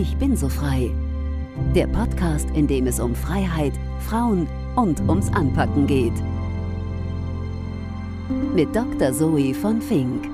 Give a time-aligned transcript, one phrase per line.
[0.00, 0.90] Ich bin so frei.
[1.74, 3.74] Der Podcast, in dem es um Freiheit,
[4.08, 6.14] Frauen und ums Anpacken geht.
[8.54, 9.12] Mit Dr.
[9.12, 10.26] Zoe von Fink.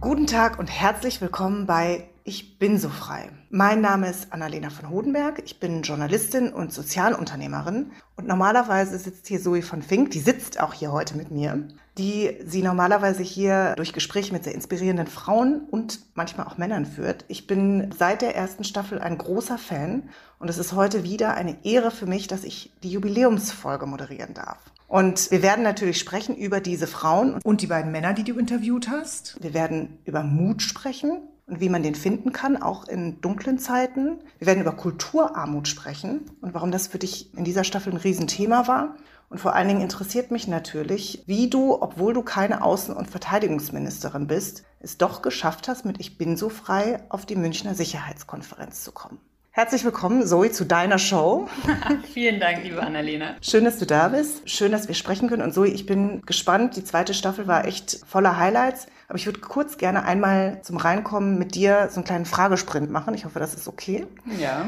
[0.00, 3.30] Guten Tag und herzlich willkommen bei Ich bin so frei.
[3.50, 5.42] Mein Name ist Annalena von Hodenberg.
[5.44, 7.90] Ich bin Journalistin und Sozialunternehmerin.
[8.14, 11.66] Und normalerweise sitzt hier Zoe von Fink, die sitzt auch hier heute mit mir,
[11.98, 17.24] die sie normalerweise hier durch Gespräche mit sehr inspirierenden Frauen und manchmal auch Männern führt.
[17.26, 20.08] Ich bin seit der ersten Staffel ein großer Fan
[20.38, 24.58] und es ist heute wieder eine Ehre für mich, dass ich die Jubiläumsfolge moderieren darf.
[24.86, 28.88] Und wir werden natürlich sprechen über diese Frauen und die beiden Männer, die du interviewt
[28.88, 29.42] hast.
[29.42, 34.18] Wir werden über Mut sprechen und wie man den finden kann, auch in dunklen Zeiten.
[34.38, 38.68] Wir werden über Kulturarmut sprechen und warum das für dich in dieser Staffel ein Riesenthema
[38.68, 38.96] war.
[39.28, 44.26] Und vor allen Dingen interessiert mich natürlich, wie du, obwohl du keine Außen- und Verteidigungsministerin
[44.26, 48.92] bist, es doch geschafft hast, mit Ich bin so frei auf die Münchner Sicherheitskonferenz zu
[48.92, 49.18] kommen.
[49.54, 51.46] Herzlich willkommen, Zoe, zu deiner Show.
[52.14, 53.36] Vielen Dank, liebe Annalena.
[53.42, 54.48] Schön, dass du da bist.
[54.48, 55.42] Schön, dass wir sprechen können.
[55.42, 56.76] Und Zoe, ich bin gespannt.
[56.76, 58.86] Die zweite Staffel war echt voller Highlights.
[59.12, 63.12] Aber ich würde kurz gerne einmal zum Reinkommen mit dir so einen kleinen Fragesprint machen.
[63.12, 64.06] Ich hoffe, das ist okay.
[64.40, 64.64] Ja.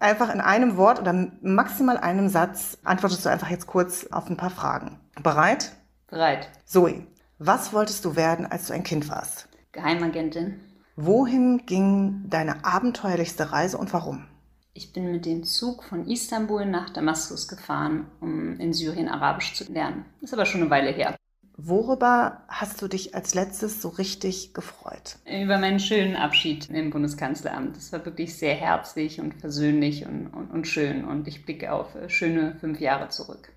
[0.00, 4.38] Einfach in einem Wort oder maximal einem Satz antwortest du einfach jetzt kurz auf ein
[4.38, 4.98] paar Fragen.
[5.22, 5.72] Bereit?
[6.06, 6.48] Bereit.
[6.64, 7.06] Zoe,
[7.38, 9.46] was wolltest du werden, als du ein Kind warst?
[9.72, 10.58] Geheimagentin.
[10.96, 14.24] Wohin ging deine abenteuerlichste Reise und warum?
[14.72, 19.70] Ich bin mit dem Zug von Istanbul nach Damaskus gefahren, um in Syrien Arabisch zu
[19.70, 20.06] lernen.
[20.22, 21.14] Ist aber schon eine Weile her.
[21.56, 25.18] Worüber hast du dich als letztes so richtig gefreut?
[25.26, 27.76] Über meinen schönen Abschied im Bundeskanzleramt.
[27.76, 31.04] Das war wirklich sehr herzlich und versöhnlich und, und, und schön.
[31.04, 33.52] Und ich blicke auf schöne fünf Jahre zurück.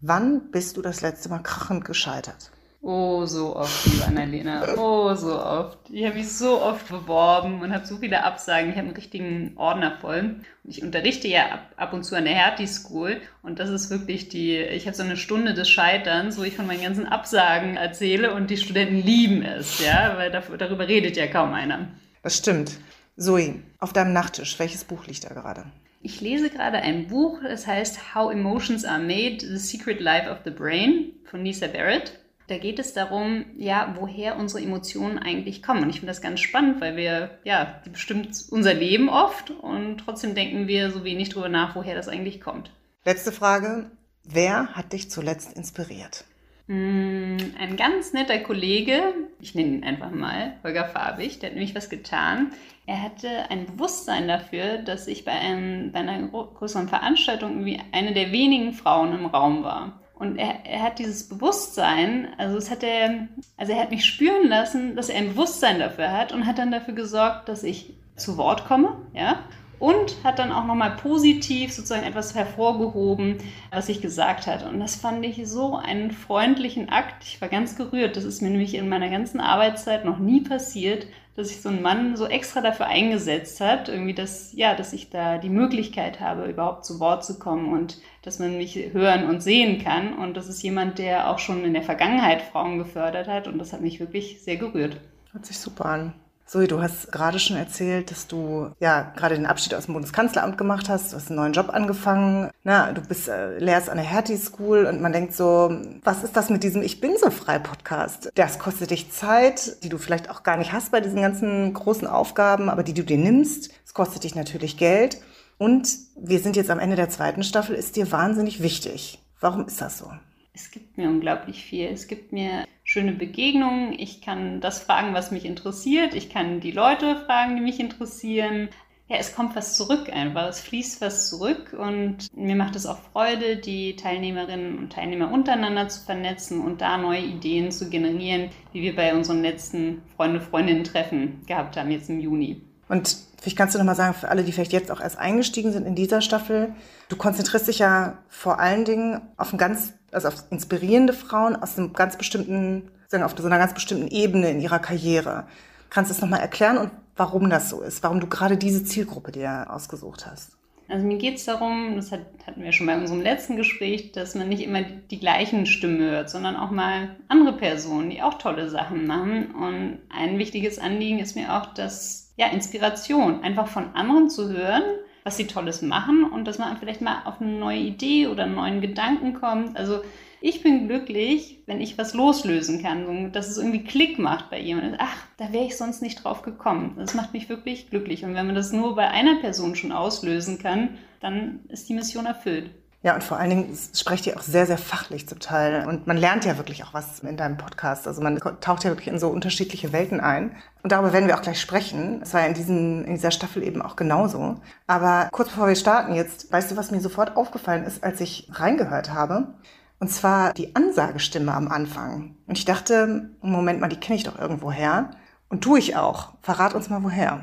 [0.00, 2.52] Wann bist du das letzte Mal krachend gescheitert?
[2.82, 4.74] Oh, so oft, liebe Annalena.
[4.78, 5.78] Oh, so oft.
[5.90, 8.70] Ich habe mich so oft beworben und habe so viele Absagen.
[8.70, 10.36] Ich habe einen richtigen Ordner voll.
[10.64, 13.20] Und ich unterrichte ja ab, ab und zu an der Hertie School.
[13.42, 16.66] Und das ist wirklich die, ich habe so eine Stunde des Scheiterns, wo ich von
[16.66, 21.26] meinen ganzen Absagen erzähle und die Studenten lieben es, ja, weil dafür, darüber redet ja
[21.26, 21.88] kaum einer.
[22.22, 22.78] Das stimmt.
[23.18, 25.64] Zoe, auf deinem Nachttisch, welches Buch liegt da gerade?
[26.00, 30.38] Ich lese gerade ein Buch, das heißt How Emotions Are Made, The Secret Life of
[30.46, 32.19] the Brain von Lisa Barrett.
[32.50, 35.84] Da geht es darum, ja, woher unsere Emotionen eigentlich kommen.
[35.84, 39.98] Und ich finde das ganz spannend, weil wir, ja, die bestimmt unser Leben oft und
[39.98, 42.72] trotzdem denken wir so wenig drüber nach, woher das eigentlich kommt.
[43.04, 43.92] Letzte Frage.
[44.24, 46.24] Wer hat dich zuletzt inspiriert?
[46.66, 49.00] Ein ganz netter Kollege,
[49.40, 52.50] ich nenne ihn einfach mal, Holger Farbig, der hat nämlich was getan.
[52.84, 58.12] Er hatte ein Bewusstsein dafür, dass ich bei, einem, bei einer größeren Veranstaltung irgendwie eine
[58.12, 59.99] der wenigen Frauen im Raum war.
[60.20, 63.26] Und er, er, hat dieses Bewusstsein, also es hat er,
[63.56, 66.70] also er hat mich spüren lassen, dass er ein Bewusstsein dafür hat und hat dann
[66.70, 69.38] dafür gesorgt, dass ich zu Wort komme, ja,
[69.78, 73.38] und hat dann auch nochmal positiv sozusagen etwas hervorgehoben,
[73.70, 74.62] was ich gesagt hat.
[74.66, 77.24] Und das fand ich so einen freundlichen Akt.
[77.24, 78.14] Ich war ganz gerührt.
[78.14, 81.06] Das ist mir nämlich in meiner ganzen Arbeitszeit noch nie passiert,
[81.40, 85.10] dass sich so ein Mann so extra dafür eingesetzt hat, irgendwie, dass, ja, dass ich
[85.10, 89.42] da die Möglichkeit habe, überhaupt zu Wort zu kommen und dass man mich hören und
[89.42, 90.16] sehen kann.
[90.16, 93.48] Und das ist jemand, der auch schon in der Vergangenheit Frauen gefördert hat.
[93.48, 94.98] Und das hat mich wirklich sehr gerührt.
[95.32, 96.12] Hört sich super an.
[96.50, 100.58] Zoe, du hast gerade schon erzählt, dass du ja gerade den Abschied aus dem Bundeskanzleramt
[100.58, 101.12] gemacht hast.
[101.12, 102.50] Du hast einen neuen Job angefangen.
[102.64, 105.72] Na, du bist äh, lehrst an der Hertie School und man denkt so,
[106.02, 108.32] was ist das mit diesem Ich bin so frei Podcast?
[108.34, 112.08] Das kostet dich Zeit, die du vielleicht auch gar nicht hast bei diesen ganzen großen
[112.08, 113.70] Aufgaben, aber die du dir nimmst.
[113.86, 115.22] Es kostet dich natürlich Geld.
[115.56, 119.20] Und wir sind jetzt am Ende der zweiten Staffel, ist dir wahnsinnig wichtig.
[119.38, 120.10] Warum ist das so?
[120.52, 121.86] Es gibt mir unglaublich viel.
[121.86, 123.96] Es gibt mir schöne Begegnungen.
[123.96, 126.12] Ich kann das fragen, was mich interessiert.
[126.12, 128.68] Ich kann die Leute fragen, die mich interessieren.
[129.06, 130.48] Ja, es kommt was zurück einfach.
[130.48, 135.88] Es fließt was zurück und mir macht es auch Freude, die Teilnehmerinnen und Teilnehmer untereinander
[135.88, 141.76] zu vernetzen und da neue Ideen zu generieren, wie wir bei unseren letzten Freunde-Freundinnen-Treffen gehabt
[141.76, 142.60] haben, jetzt im Juni.
[142.88, 145.72] Und vielleicht kannst du noch mal sagen, für alle, die vielleicht jetzt auch erst eingestiegen
[145.72, 146.74] sind in dieser Staffel,
[147.08, 151.78] du konzentrierst dich ja vor allen Dingen auf ein ganz also auf inspirierende Frauen aus
[151.78, 155.46] einem ganz bestimmten, sagen auf so einer ganz bestimmten Ebene in ihrer Karriere.
[155.88, 158.02] Kannst du das nochmal erklären und warum das so ist?
[158.02, 160.56] Warum du gerade diese Zielgruppe dir ausgesucht hast?
[160.88, 164.34] Also mir geht es darum, das hat, hatten wir schon bei unserem letzten Gespräch, dass
[164.34, 168.68] man nicht immer die gleichen Stimmen hört, sondern auch mal andere Personen, die auch tolle
[168.68, 169.52] Sachen machen.
[169.52, 174.82] Und ein wichtiges Anliegen ist mir auch, dass ja Inspiration einfach von anderen zu hören,
[175.24, 178.54] was sie Tolles machen und dass man vielleicht mal auf eine neue Idee oder einen
[178.54, 179.76] neuen Gedanken kommt.
[179.76, 180.00] Also
[180.40, 184.96] ich bin glücklich, wenn ich was loslösen kann, dass es irgendwie Klick macht bei jemandem.
[184.98, 186.94] Ach, da wäre ich sonst nicht drauf gekommen.
[186.96, 188.24] Das macht mich wirklich glücklich.
[188.24, 192.24] Und wenn man das nur bei einer Person schon auslösen kann, dann ist die Mission
[192.24, 192.70] erfüllt.
[193.02, 195.88] Ja, und vor allen Dingen sprecht ihr auch sehr, sehr fachlich zum Teil.
[195.88, 198.06] Und man lernt ja wirklich auch was in deinem Podcast.
[198.06, 200.54] Also man taucht ja wirklich in so unterschiedliche Welten ein.
[200.82, 202.20] Und darüber werden wir auch gleich sprechen.
[202.22, 204.60] Es war ja in, diesen, in dieser Staffel eben auch genauso.
[204.86, 208.50] Aber kurz bevor wir starten jetzt, weißt du, was mir sofort aufgefallen ist, als ich
[208.52, 209.54] reingehört habe?
[209.98, 212.34] Und zwar die Ansagestimme am Anfang.
[212.46, 215.12] Und ich dachte, Moment mal, die kenne ich doch irgendwo her.
[215.48, 216.34] Und tue ich auch.
[216.42, 217.42] Verrat uns mal woher.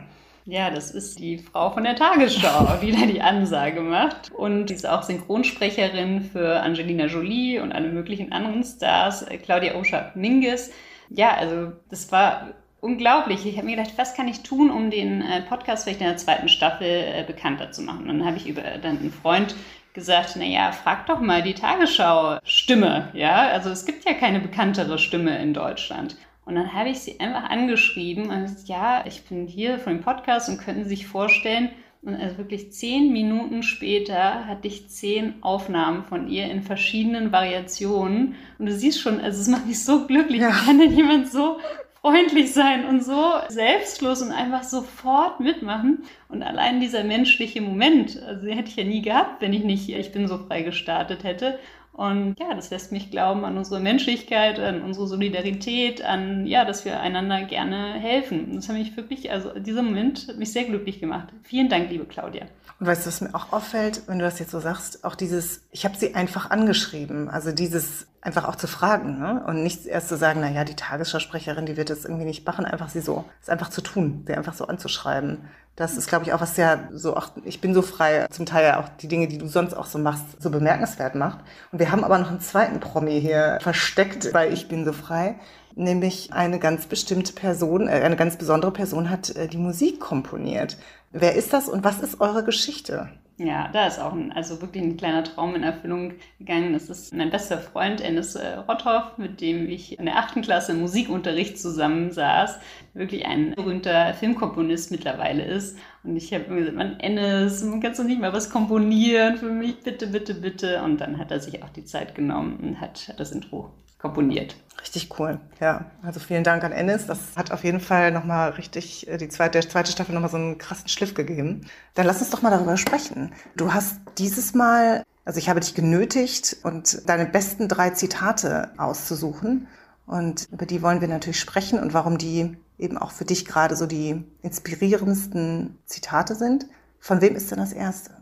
[0.50, 4.32] Ja, das ist die Frau von der Tagesschau, die da die Ansage macht.
[4.32, 9.76] Und die ist auch Synchronsprecherin für Angelina Jolie und alle möglichen anderen Stars, äh, Claudia
[9.76, 10.72] Oschap-Minges.
[11.10, 13.46] Ja, also das war unglaublich.
[13.46, 16.16] Ich habe mir gedacht, was kann ich tun, um den äh, Podcast vielleicht in der
[16.16, 18.10] zweiten Staffel äh, bekannter zu machen?
[18.10, 19.54] Und dann habe ich über dann einen Freund
[19.92, 25.38] gesagt, naja, frag doch mal die Tagesschau-Stimme, ja, also es gibt ja keine bekanntere Stimme
[25.40, 26.16] in Deutschland.
[26.48, 30.02] Und dann habe ich sie einfach angeschrieben und gesagt, ja, ich bin hier von dem
[30.02, 31.70] Podcast und könnten Sie sich vorstellen,
[32.04, 38.36] und also wirklich zehn Minuten später hatte ich zehn Aufnahmen von ihr in verschiedenen Variationen.
[38.60, 40.40] Und du siehst schon, also es macht mich so glücklich.
[40.40, 40.52] Ja.
[40.52, 41.60] Kann denn jemand so
[42.00, 46.04] freundlich sein und so selbstlos und einfach sofort mitmachen.
[46.30, 49.90] Und allein dieser menschliche Moment, also den hätte ich ja nie gehabt, wenn ich nicht
[49.90, 51.60] Ich bin so frei gestartet hätte.
[51.98, 56.86] Und ja, das lässt mich glauben an unsere Menschlichkeit, an unsere Solidarität, an ja, dass
[56.86, 58.52] wir einander gerne helfen.
[58.54, 61.30] Das hat mich wirklich, also dieser Moment hat mich sehr glücklich gemacht.
[61.42, 62.46] Vielen Dank, liebe Claudia.
[62.80, 65.64] Und weißt du, was mir auch auffällt, wenn du das jetzt so sagst, auch dieses,
[65.72, 69.44] ich habe sie einfach angeschrieben, also dieses einfach auch zu fragen ne?
[69.48, 72.66] und nicht erst zu sagen, na ja, die Tagesschausprecherin, die wird das irgendwie nicht machen,
[72.66, 75.40] einfach sie so, es einfach zu tun, sie einfach so anzuschreiben.
[75.78, 78.66] Das ist, glaube ich, auch was ja so auch, ich bin so frei, zum Teil
[78.66, 81.38] ja auch die Dinge, die du sonst auch so machst, so bemerkenswert macht.
[81.72, 85.36] Und wir haben aber noch einen zweiten Promi hier versteckt, weil ich bin so frei
[85.78, 90.78] nämlich eine ganz bestimmte Person, äh, eine ganz besondere Person hat äh, die Musik komponiert.
[91.12, 93.10] Wer ist das und was ist eure Geschichte?
[93.40, 96.74] Ja, da ist auch ein, also wirklich ein kleiner Traum in Erfüllung gegangen.
[96.74, 100.72] Das ist mein bester Freund Ennis äh, Rotthoff, mit dem ich in der achten Klasse
[100.72, 102.58] im Musikunterricht zusammensaß.
[102.96, 105.78] Wirklich ein berühmter Filmkomponist mittlerweile ist.
[106.04, 109.82] Und ich habe mir gesagt, man Ennis, kannst du nicht mal was komponieren für mich?
[109.82, 110.82] Bitte, bitte, bitte.
[110.82, 114.56] Und dann hat er sich auch die Zeit genommen und hat das Intro komponiert.
[114.82, 115.40] Richtig cool.
[115.60, 117.08] Ja, also vielen Dank an Ennis.
[117.08, 120.38] Das hat auf jeden Fall nochmal richtig äh, die zweite, der zweite Staffel nochmal so
[120.38, 121.68] einen krassen Schliff gegeben.
[121.96, 123.34] Dann lass uns doch mal darüber sprechen.
[123.56, 129.68] Du hast dieses Mal, also ich habe dich genötigt und deine besten drei Zitate auszusuchen.
[130.06, 133.76] Und über die wollen wir natürlich sprechen und warum die eben auch für dich gerade
[133.76, 136.68] so die inspirierendsten Zitate sind.
[137.00, 138.17] Von wem ist denn das erste?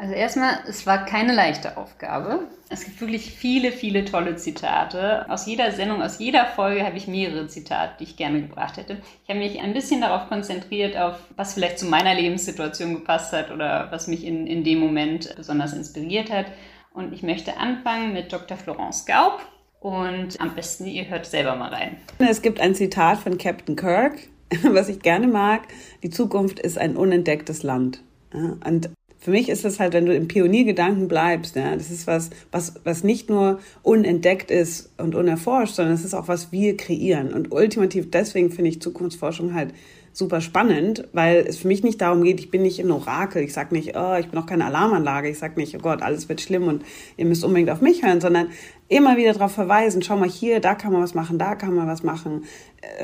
[0.00, 2.46] Also erstmal, es war keine leichte Aufgabe.
[2.70, 5.28] Es gibt wirklich viele, viele tolle Zitate.
[5.28, 8.96] Aus jeder Sendung, aus jeder Folge habe ich mehrere Zitate, die ich gerne gebracht hätte.
[9.24, 13.50] Ich habe mich ein bisschen darauf konzentriert, auf was vielleicht zu meiner Lebenssituation gepasst hat
[13.50, 16.46] oder was mich in, in dem Moment besonders inspiriert hat.
[16.94, 18.56] Und ich möchte anfangen mit Dr.
[18.56, 19.44] Florence Gaub.
[19.80, 21.98] Und am besten, ihr hört selber mal rein.
[22.18, 24.14] Es gibt ein Zitat von Captain Kirk,
[24.62, 25.68] was ich gerne mag.
[26.02, 28.02] Die Zukunft ist ein unentdecktes Land.
[28.32, 28.90] Und
[29.20, 32.74] für mich ist das halt, wenn du im Pioniergedanken bleibst, ja, das ist was, was,
[32.84, 37.34] was nicht nur unentdeckt ist und unerforscht, sondern es ist auch was wir kreieren.
[37.34, 39.74] Und ultimativ deswegen finde ich Zukunftsforschung halt
[40.12, 43.52] super spannend, weil es für mich nicht darum geht, ich bin nicht ein Orakel, ich
[43.52, 46.40] sage nicht, oh, ich bin noch keine Alarmanlage, ich sage nicht, oh Gott, alles wird
[46.40, 46.84] schlimm und
[47.16, 48.48] ihr müsst unbedingt auf mich hören, sondern
[48.88, 51.86] immer wieder darauf verweisen, schau mal hier, da kann man was machen, da kann man
[51.86, 52.44] was machen.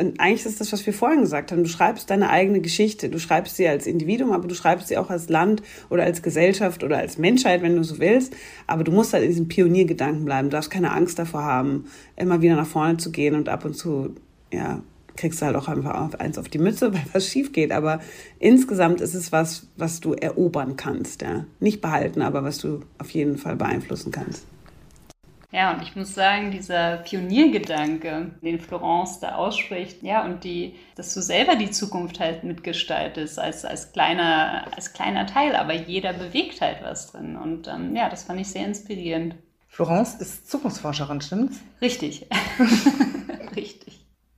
[0.00, 3.20] Und eigentlich ist das, was wir vorhin gesagt haben, du schreibst deine eigene Geschichte, du
[3.20, 6.98] schreibst sie als Individuum, aber du schreibst sie auch als Land oder als Gesellschaft oder
[6.98, 8.34] als Menschheit, wenn du so willst,
[8.66, 11.84] aber du musst halt in diesem Pioniergedanken bleiben, du darfst keine Angst davor haben,
[12.16, 14.16] immer wieder nach vorne zu gehen und ab und zu,
[14.52, 14.82] ja,
[15.16, 17.72] kriegst du halt auch einfach eins auf die Mütze, weil was schief geht.
[17.72, 18.00] Aber
[18.38, 21.22] insgesamt ist es was, was du erobern kannst.
[21.22, 21.44] Ja.
[21.60, 24.46] Nicht behalten, aber was du auf jeden Fall beeinflussen kannst.
[25.52, 31.14] Ja, und ich muss sagen, dieser Pioniergedanke, den Florence da ausspricht, ja, und die, dass
[31.14, 36.60] du selber die Zukunft halt mitgestaltest, als, als, kleiner, als kleiner Teil, aber jeder bewegt
[36.60, 37.36] halt was drin.
[37.36, 39.36] Und ähm, ja, das fand ich sehr inspirierend.
[39.68, 41.60] Florence ist Zukunftsforscherin, stimmt's?
[41.80, 42.26] Richtig.
[43.56, 43.95] Richtig.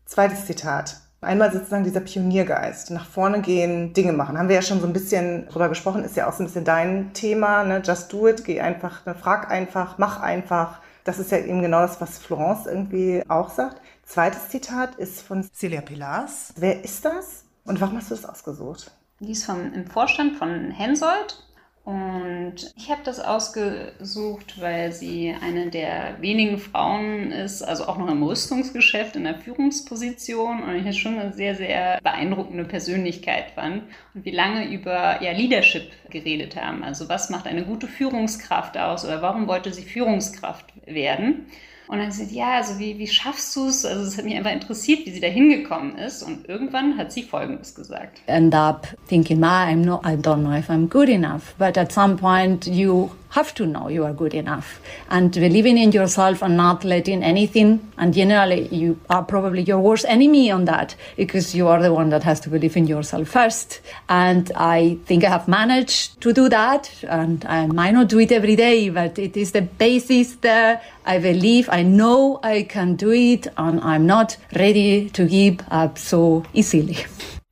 [0.08, 0.96] Zweites Zitat.
[1.20, 4.38] Einmal sozusagen dieser Pioniergeist, nach vorne gehen, Dinge machen.
[4.38, 6.64] Haben wir ja schon so ein bisschen drüber gesprochen, ist ja auch so ein bisschen
[6.64, 7.82] dein Thema, ne?
[7.84, 9.14] Just do it, geh einfach, ne?
[9.14, 10.80] frag einfach, mach einfach.
[11.04, 13.82] Das ist ja eben genau das, was Florence irgendwie auch sagt.
[14.02, 16.54] Zweites Zitat ist von Celia Pilars.
[16.56, 18.90] Wer ist das und warum hast du das ausgesucht?
[19.20, 21.44] Die ist vom, im Vorstand von Hensoldt
[21.88, 28.10] Und ich habe das ausgesucht, weil sie eine der wenigen Frauen ist, also auch noch
[28.10, 33.84] im Rüstungsgeschäft in der Führungsposition und ich es schon eine sehr, sehr beeindruckende Persönlichkeit fand
[34.12, 36.84] und wie lange über ja, Leadership geredet haben.
[36.84, 41.46] Also was macht eine gute Führungskraft aus oder warum wollte sie Führungskraft werden?
[41.88, 43.84] Und dann sie, ja, also wie, wie schaffst du es?
[43.84, 46.22] Also es hat mich einfach interessiert, wie sie da hingekommen ist.
[46.22, 48.20] Und irgendwann hat sie Folgendes gesagt.
[48.26, 51.54] End up thinking, Ma, I'm not, I don't know if I'm good enough.
[51.58, 54.80] But at some point you have to know you are good enough.
[55.10, 60.04] And believing in yourself and not letting anything and generally you are probably your worst
[60.08, 63.80] enemy on that because you are the one that has to believe in yourself first.
[64.08, 68.32] And i think i have managed to do that and i might not do it
[68.32, 70.80] every day but it is the basis there.
[71.04, 75.98] I believe i know i can do it and i'm not ready to give up
[75.98, 76.98] so easily.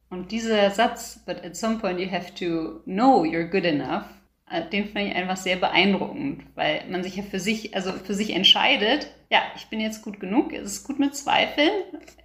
[0.09, 4.05] Und dieser Satz, but at some point you have to know you're good enough,
[4.73, 8.31] den fand ich einfach sehr beeindruckend, weil man sich ja für sich, also für sich
[8.31, 11.71] entscheidet, ja, ich bin jetzt gut genug, es ist gut mit Zweifeln,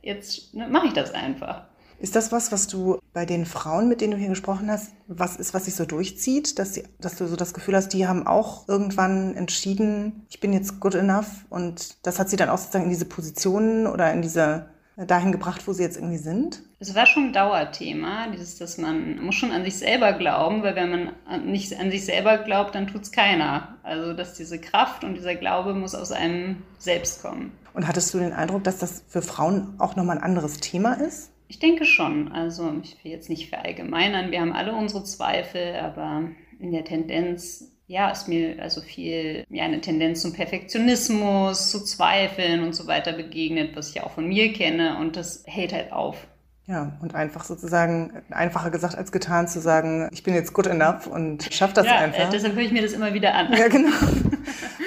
[0.03, 1.65] jetzt ne, mache ich das einfach.
[1.97, 5.35] Ist das was, was du bei den Frauen, mit denen du hier gesprochen hast, was
[5.35, 8.25] ist, was sich so durchzieht, dass, sie, dass du so das Gefühl hast, die haben
[8.25, 12.85] auch irgendwann entschieden, ich bin jetzt good enough und das hat sie dann auch sozusagen
[12.85, 16.61] in diese Positionen oder in diese dahin gebracht, wo sie jetzt irgendwie sind?
[16.79, 20.75] Es war schon ein Dauerthema, dieses, dass man muss schon an sich selber glauben, weil
[20.75, 23.77] wenn man nicht an sich selber glaubt, dann tut es keiner.
[23.83, 27.51] Also dass diese Kraft und dieser Glaube muss aus einem selbst kommen.
[27.73, 31.31] Und hattest du den Eindruck, dass das für Frauen auch nochmal ein anderes Thema ist?
[31.47, 32.31] Ich denke schon.
[32.31, 36.23] Also ich will jetzt nicht verallgemeinern, wir haben alle unsere Zweifel, aber
[36.59, 42.63] in der Tendenz ja, ist mir also viel, ja, eine Tendenz zum Perfektionismus, zu Zweifeln
[42.63, 46.15] und so weiter begegnet, was ich auch von mir kenne und das hält halt auf.
[46.67, 51.05] Ja, und einfach sozusagen, einfacher gesagt als getan, zu sagen, ich bin jetzt good enough
[51.05, 52.29] und schaff das ja, einfach.
[52.29, 53.51] Äh, deshalb höre ich mir das immer wieder an.
[53.51, 53.91] Ja, genau.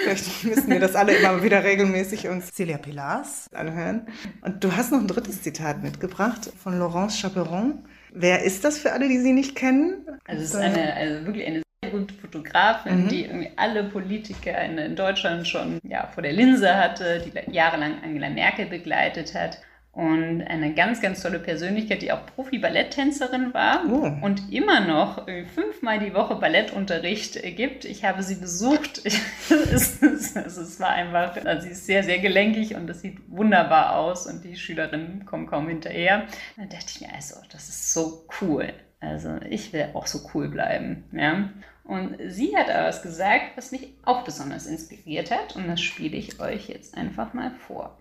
[0.03, 4.07] Vielleicht müssen wir das alle immer wieder regelmäßig uns Celia Pilars anhören.
[4.41, 7.85] Und du hast noch ein drittes Zitat mitgebracht von Laurence Chaperon.
[8.15, 10.07] Wer ist das für alle, die sie nicht kennen?
[10.25, 13.09] Also es ist eine, also wirklich eine gute Fotografin, mhm.
[13.09, 18.03] die irgendwie alle Politiker in, in Deutschland schon ja, vor der Linse hatte, die jahrelang
[18.03, 19.59] Angela Merkel begleitet hat
[19.95, 24.11] und eine ganz, ganz tolle Persönlichkeit, die auch Profi-Balletttänzerin war oh.
[24.25, 27.85] und immer noch fünfmal die Woche Ballettunterricht gibt.
[27.85, 28.99] Ich habe sie besucht.
[29.05, 33.97] es, es, es, war einfach, also sie ist sehr, sehr gelenkig und das sieht wunderbar
[33.97, 36.25] aus und die Schülerinnen kommen kaum hinterher.
[36.57, 38.73] Da dachte ich mir, also, das ist so cool.
[38.99, 41.05] Also ich will auch so cool bleiben.
[41.13, 41.51] Ja?
[41.85, 45.55] Und sie hat aber was gesagt, was mich auch besonders inspiriert hat.
[45.55, 47.97] Und das spiele ich euch jetzt einfach mal vor.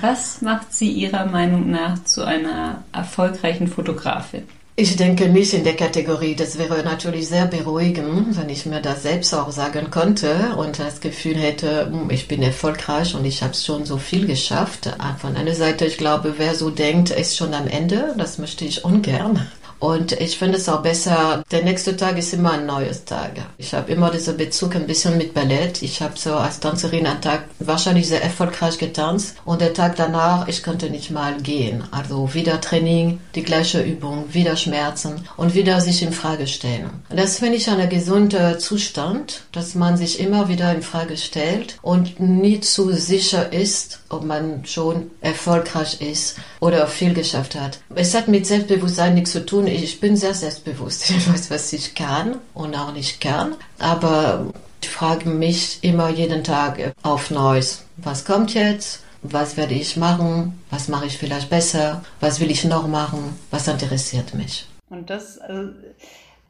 [0.00, 4.46] Was macht sie Ihrer Meinung nach zu einer erfolgreichen Fotografin?
[4.76, 6.34] Ich denke nicht in der Kategorie.
[6.34, 11.00] Das wäre natürlich sehr beruhigend, wenn ich mir das selbst auch sagen könnte und das
[11.00, 14.88] Gefühl hätte, hm, ich bin erfolgreich und ich habe schon so viel geschafft.
[15.18, 18.14] Von einer Seite, ich glaube, wer so denkt, ist schon am Ende.
[18.16, 19.46] Das möchte ich ungern.
[19.80, 23.32] Und ich finde es auch besser, der nächste Tag ist immer ein neues Tag.
[23.56, 25.82] Ich habe immer diesen Bezug ein bisschen mit Ballett.
[25.82, 30.48] Ich habe so als Tänzerin einen Tag wahrscheinlich sehr erfolgreich getanzt und der Tag danach,
[30.48, 31.82] ich konnte nicht mal gehen.
[31.92, 36.90] Also wieder Training, die gleiche Übung, wieder Schmerzen und wieder sich in Frage stellen.
[37.08, 42.20] Das finde ich ein gesunder Zustand, dass man sich immer wieder in Frage stellt und
[42.20, 47.78] nie zu sicher ist, ob man schon erfolgreich ist oder viel geschafft hat.
[47.94, 51.10] Es hat mit Selbstbewusstsein nichts zu tun ich bin sehr selbstbewusst.
[51.16, 53.54] Ich weiß, was ich kann und auch nicht kann.
[53.78, 57.84] Aber ich frage mich immer jeden Tag auf Neues.
[57.96, 59.02] Was kommt jetzt?
[59.22, 60.58] Was werde ich machen?
[60.70, 62.02] Was mache ich vielleicht besser?
[62.20, 63.38] Was will ich noch machen?
[63.50, 64.66] Was interessiert mich?
[64.88, 65.72] Und das also,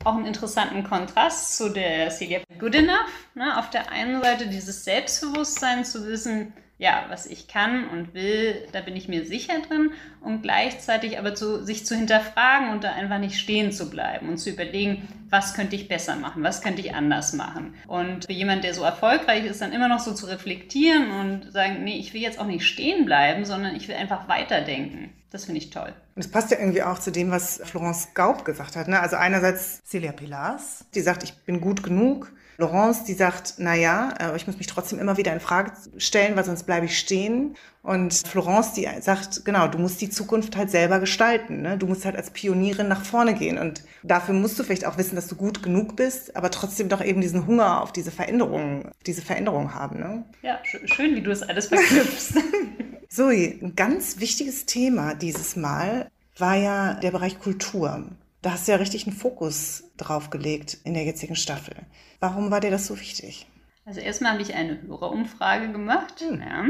[0.04, 3.10] auch einen interessanten Kontrast zu der Celia Good Enough.
[3.34, 3.58] Ne?
[3.58, 8.80] Auf der einen Seite dieses Selbstbewusstsein zu wissen, ja, was ich kann und will, da
[8.80, 13.18] bin ich mir sicher drin und gleichzeitig aber zu, sich zu hinterfragen und da einfach
[13.18, 16.94] nicht stehen zu bleiben und zu überlegen, was könnte ich besser machen, was könnte ich
[16.94, 17.74] anders machen.
[17.86, 21.84] Und für jemand, der so erfolgreich ist, dann immer noch so zu reflektieren und sagen,
[21.84, 25.12] nee, ich will jetzt auch nicht stehen bleiben, sondern ich will einfach weiterdenken.
[25.30, 25.92] Das finde ich toll.
[26.16, 28.88] Und es passt ja irgendwie auch zu dem, was Florence Gaub gesagt hat.
[28.88, 28.98] Ne?
[28.98, 34.14] Also einerseits Celia Pilars, die sagt, ich bin gut genug Laurence, die sagt, na ja,
[34.18, 37.56] aber ich muss mich trotzdem immer wieder in Frage stellen, weil sonst bleibe ich stehen.
[37.82, 41.62] Und Florence, die sagt, genau, du musst die Zukunft halt selber gestalten.
[41.62, 41.78] Ne?
[41.78, 43.58] Du musst halt als Pionierin nach vorne gehen.
[43.58, 47.02] Und dafür musst du vielleicht auch wissen, dass du gut genug bist, aber trotzdem doch
[47.02, 49.98] eben diesen Hunger auf diese Veränderung, diese Veränderung haben.
[49.98, 50.24] Ne?
[50.42, 52.34] Ja, schön, wie du das alles verknüpfst.
[53.08, 58.04] Zoe, ein ganz wichtiges Thema dieses Mal war ja der Bereich Kultur.
[58.42, 61.74] Da hast du ja richtig einen Fokus drauf gelegt in der jetzigen Staffel.
[62.20, 63.46] Warum war dir das so wichtig?
[63.84, 66.20] Also erstmal habe ich eine Hörerumfrage gemacht.
[66.20, 66.40] Hm.
[66.40, 66.60] Ja.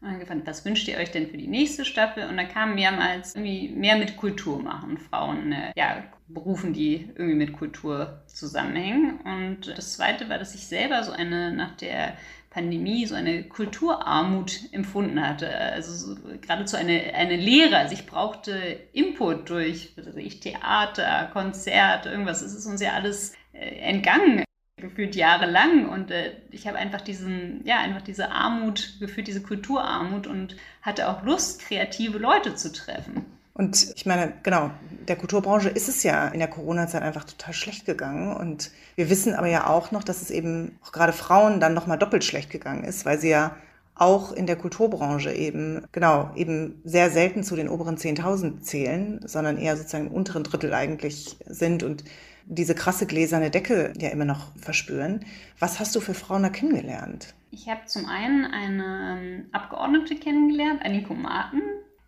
[0.00, 2.28] Und gefragt, was wünscht ihr euch denn für die nächste Staffel?
[2.28, 4.98] Und da kam mehrmals irgendwie mehr mit Kultur machen.
[4.98, 9.20] Frauen, äh, ja, Berufen, die irgendwie mit Kultur zusammenhängen.
[9.22, 12.14] Und das zweite war, dass ich selber so eine nach der
[12.50, 15.54] Pandemie so eine Kulturarmut empfunden hatte.
[15.54, 17.76] Also so, geradezu eine, eine Lehre.
[17.76, 18.52] Also ich brauchte
[18.92, 22.42] Input durch also ich, Theater, Konzerte, irgendwas.
[22.42, 24.44] Es ist uns ja alles äh, entgangen
[24.80, 30.26] gefühlt jahrelang und äh, ich habe einfach diesen, ja, einfach diese Armut gefühlt, diese Kulturarmut
[30.26, 33.37] und hatte auch Lust, kreative Leute zu treffen.
[33.58, 34.70] Und ich meine, genau,
[35.08, 38.32] der Kulturbranche ist es ja in der Corona-Zeit einfach total schlecht gegangen.
[38.32, 41.98] Und wir wissen aber ja auch noch, dass es eben auch gerade Frauen dann nochmal
[41.98, 43.56] doppelt schlecht gegangen ist, weil sie ja
[43.96, 49.58] auch in der Kulturbranche eben, genau, eben sehr selten zu den oberen 10.000 zählen, sondern
[49.58, 52.04] eher sozusagen im unteren Drittel eigentlich sind und
[52.44, 55.24] diese krasse gläserne Decke ja immer noch verspüren.
[55.58, 57.34] Was hast du für Frauen da kennengelernt?
[57.50, 61.60] Ich habe zum einen eine ähm, Abgeordnete kennengelernt, Anniko Marten,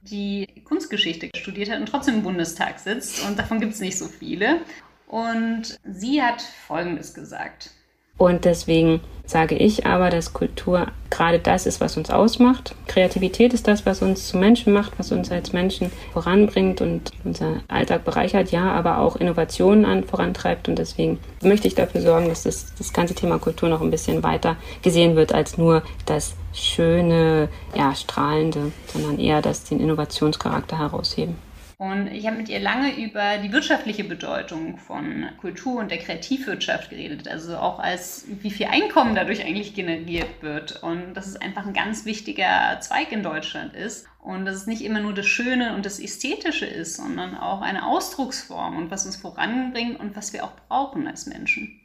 [0.03, 3.27] die Kunstgeschichte studiert hat und trotzdem im Bundestag sitzt.
[3.27, 4.61] Und davon gibt es nicht so viele.
[5.07, 7.71] Und sie hat Folgendes gesagt.
[8.17, 9.01] Und deswegen
[9.31, 12.75] sage ich aber, dass Kultur gerade das ist, was uns ausmacht.
[12.87, 17.61] Kreativität ist das, was uns zu Menschen macht, was uns als Menschen voranbringt und unser
[17.69, 20.69] Alltag bereichert, ja, aber auch Innovationen an, vorantreibt.
[20.69, 24.23] Und deswegen möchte ich dafür sorgen, dass das, das ganze Thema Kultur noch ein bisschen
[24.23, 31.37] weiter gesehen wird als nur das schöne, ja, strahlende, sondern eher das den Innovationscharakter herausheben.
[31.81, 36.91] Und ich habe mit ihr lange über die wirtschaftliche Bedeutung von Kultur und der Kreativwirtschaft
[36.91, 37.27] geredet.
[37.27, 40.83] Also auch als wie viel Einkommen dadurch eigentlich generiert wird.
[40.83, 44.07] Und dass es einfach ein ganz wichtiger Zweig in Deutschland ist.
[44.19, 47.87] Und dass es nicht immer nur das Schöne und das Ästhetische ist, sondern auch eine
[47.87, 51.81] Ausdrucksform und was uns voranbringt und was wir auch brauchen als Menschen.